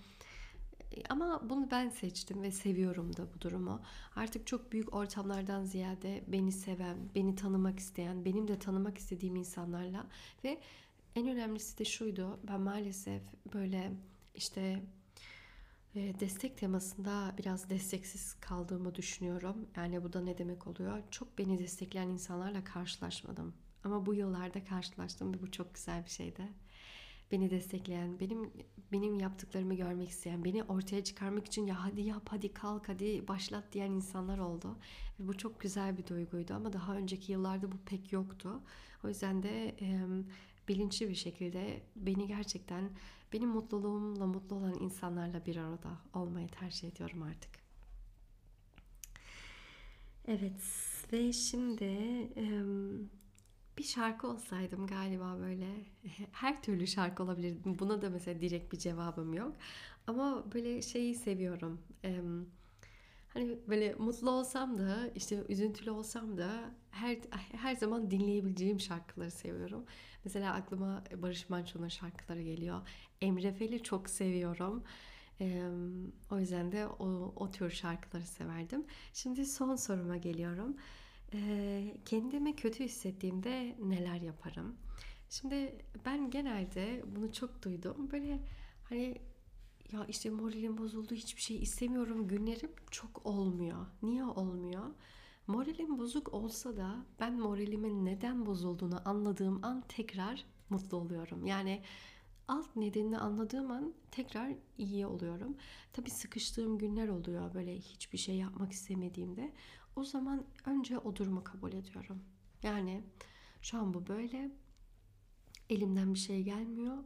[1.09, 3.81] ama bunu ben seçtim ve seviyorum da bu durumu.
[4.15, 10.07] Artık çok büyük ortamlardan ziyade beni seven, beni tanımak isteyen, benim de tanımak istediğim insanlarla
[10.43, 10.61] ve
[11.15, 12.39] en önemlisi de şuydu.
[12.47, 13.21] Ben maalesef
[13.53, 13.91] böyle
[14.35, 14.83] işte
[16.19, 19.67] destek temasında biraz desteksiz kaldığımı düşünüyorum.
[19.75, 21.03] Yani bu da ne demek oluyor?
[21.11, 23.53] Çok beni destekleyen insanlarla karşılaşmadım.
[23.83, 26.41] Ama bu yıllarda karşılaştım ve bu çok güzel bir şeydi.
[27.31, 28.51] Beni destekleyen, benim
[28.91, 33.73] benim yaptıklarımı görmek isteyen, beni ortaya çıkarmak için ya hadi yap, hadi kalk, hadi başlat
[33.73, 34.77] diyen insanlar oldu.
[35.19, 38.61] Ve bu çok güzel bir duyguydu ama daha önceki yıllarda bu pek yoktu.
[39.03, 40.07] O yüzden de e,
[40.67, 42.89] bilinçli bir şekilde beni gerçekten
[43.33, 47.51] benim mutluluğumla mutlu olan insanlarla bir arada olmayı tercih ediyorum artık.
[50.27, 50.61] Evet
[51.13, 51.89] ve şimdi
[53.77, 55.65] bir şarkı olsaydım galiba böyle
[56.31, 57.57] her türlü şarkı olabilir.
[57.65, 59.55] Buna da mesela direkt bir cevabım yok.
[60.07, 61.81] Ama böyle şeyi seviyorum.
[63.33, 67.17] Hani böyle mutlu olsam da işte üzüntülü olsam da her
[67.51, 69.85] her zaman dinleyebileceğim şarkıları seviyorum.
[70.25, 72.81] Mesela aklıma Barış Manço'nun şarkıları geliyor.
[73.21, 74.83] Emre Fel'i çok seviyorum.
[75.41, 75.63] Ee,
[76.31, 78.85] o yüzden de o, o tür şarkıları severdim.
[79.13, 80.77] Şimdi son soruma geliyorum.
[81.33, 84.75] Ee, kendimi kötü hissettiğimde neler yaparım?
[85.29, 85.75] Şimdi
[86.05, 88.09] ben genelde bunu çok duydum.
[88.11, 88.39] Böyle
[88.83, 89.17] hani
[89.91, 93.85] ya işte moralim bozuldu hiçbir şey istemiyorum günlerim çok olmuyor.
[94.03, 94.85] Niye olmuyor?
[95.47, 101.45] Moralim bozuk olsa da ben moralimin neden bozulduğunu anladığım an tekrar mutlu oluyorum.
[101.45, 101.83] Yani
[102.47, 105.57] alt nedenini anladığım an tekrar iyi oluyorum.
[105.93, 109.53] Tabii sıkıştığım günler oluyor böyle hiçbir şey yapmak istemediğimde.
[109.95, 112.23] O zaman önce o durumu kabul ediyorum.
[112.63, 113.03] Yani
[113.61, 114.51] şu an bu böyle
[115.69, 116.97] elimden bir şey gelmiyor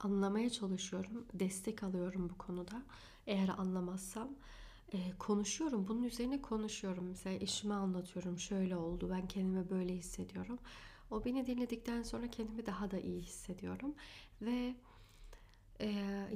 [0.00, 1.26] anlamaya çalışıyorum.
[1.34, 2.82] Destek alıyorum bu konuda.
[3.26, 4.28] Eğer anlamazsam
[4.92, 5.88] e, konuşuyorum.
[5.88, 7.04] Bunun üzerine konuşuyorum.
[7.08, 8.38] Mesela eşime anlatıyorum.
[8.38, 9.10] Şöyle oldu.
[9.10, 10.58] Ben kendimi böyle hissediyorum.
[11.10, 13.94] O beni dinledikten sonra kendimi daha da iyi hissediyorum.
[14.42, 14.74] Ve
[15.80, 15.90] e,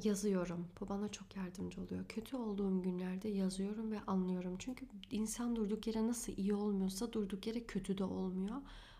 [0.04, 0.68] yazıyorum.
[0.80, 2.04] Bu bana çok yardımcı oluyor.
[2.08, 4.56] Kötü olduğum günlerde yazıyorum ve anlıyorum.
[4.58, 8.56] Çünkü insan durduk yere nasıl iyi olmuyorsa durduk yere kötü de olmuyor.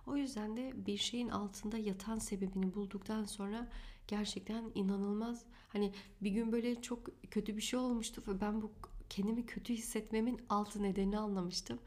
[0.06, 3.68] O yüzden de bir şeyin altında yatan sebebini bulduktan sonra
[4.10, 5.44] gerçekten inanılmaz.
[5.68, 5.92] Hani
[6.22, 8.72] bir gün böyle çok kötü bir şey olmuştu ve ben bu
[9.10, 11.78] kendimi kötü hissetmemin altı nedeni anlamıştım.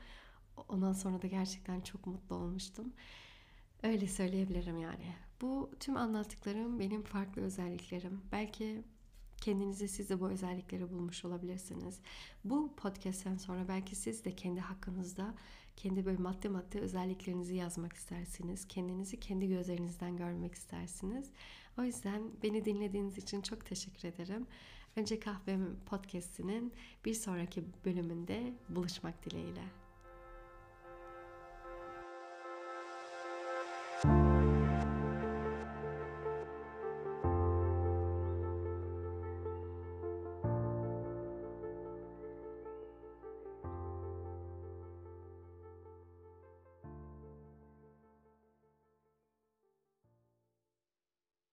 [0.69, 2.93] Ondan sonra da gerçekten çok mutlu olmuştum.
[3.83, 5.15] Öyle söyleyebilirim yani.
[5.41, 8.21] Bu tüm anlattıklarım benim farklı özelliklerim.
[8.31, 8.83] Belki
[9.41, 11.99] kendinizi siz de bu özellikleri bulmuş olabilirsiniz.
[12.43, 15.33] Bu podcast'ten sonra belki siz de kendi hakkınızda
[15.75, 18.67] kendi böyle madde madde özelliklerinizi yazmak istersiniz.
[18.67, 21.31] Kendinizi kendi gözlerinizden görmek istersiniz.
[21.77, 24.47] O yüzden beni dinlediğiniz için çok teşekkür ederim.
[24.95, 26.73] Önce Kahvem podcast'inin
[27.05, 29.82] bir sonraki bölümünde buluşmak dileğiyle.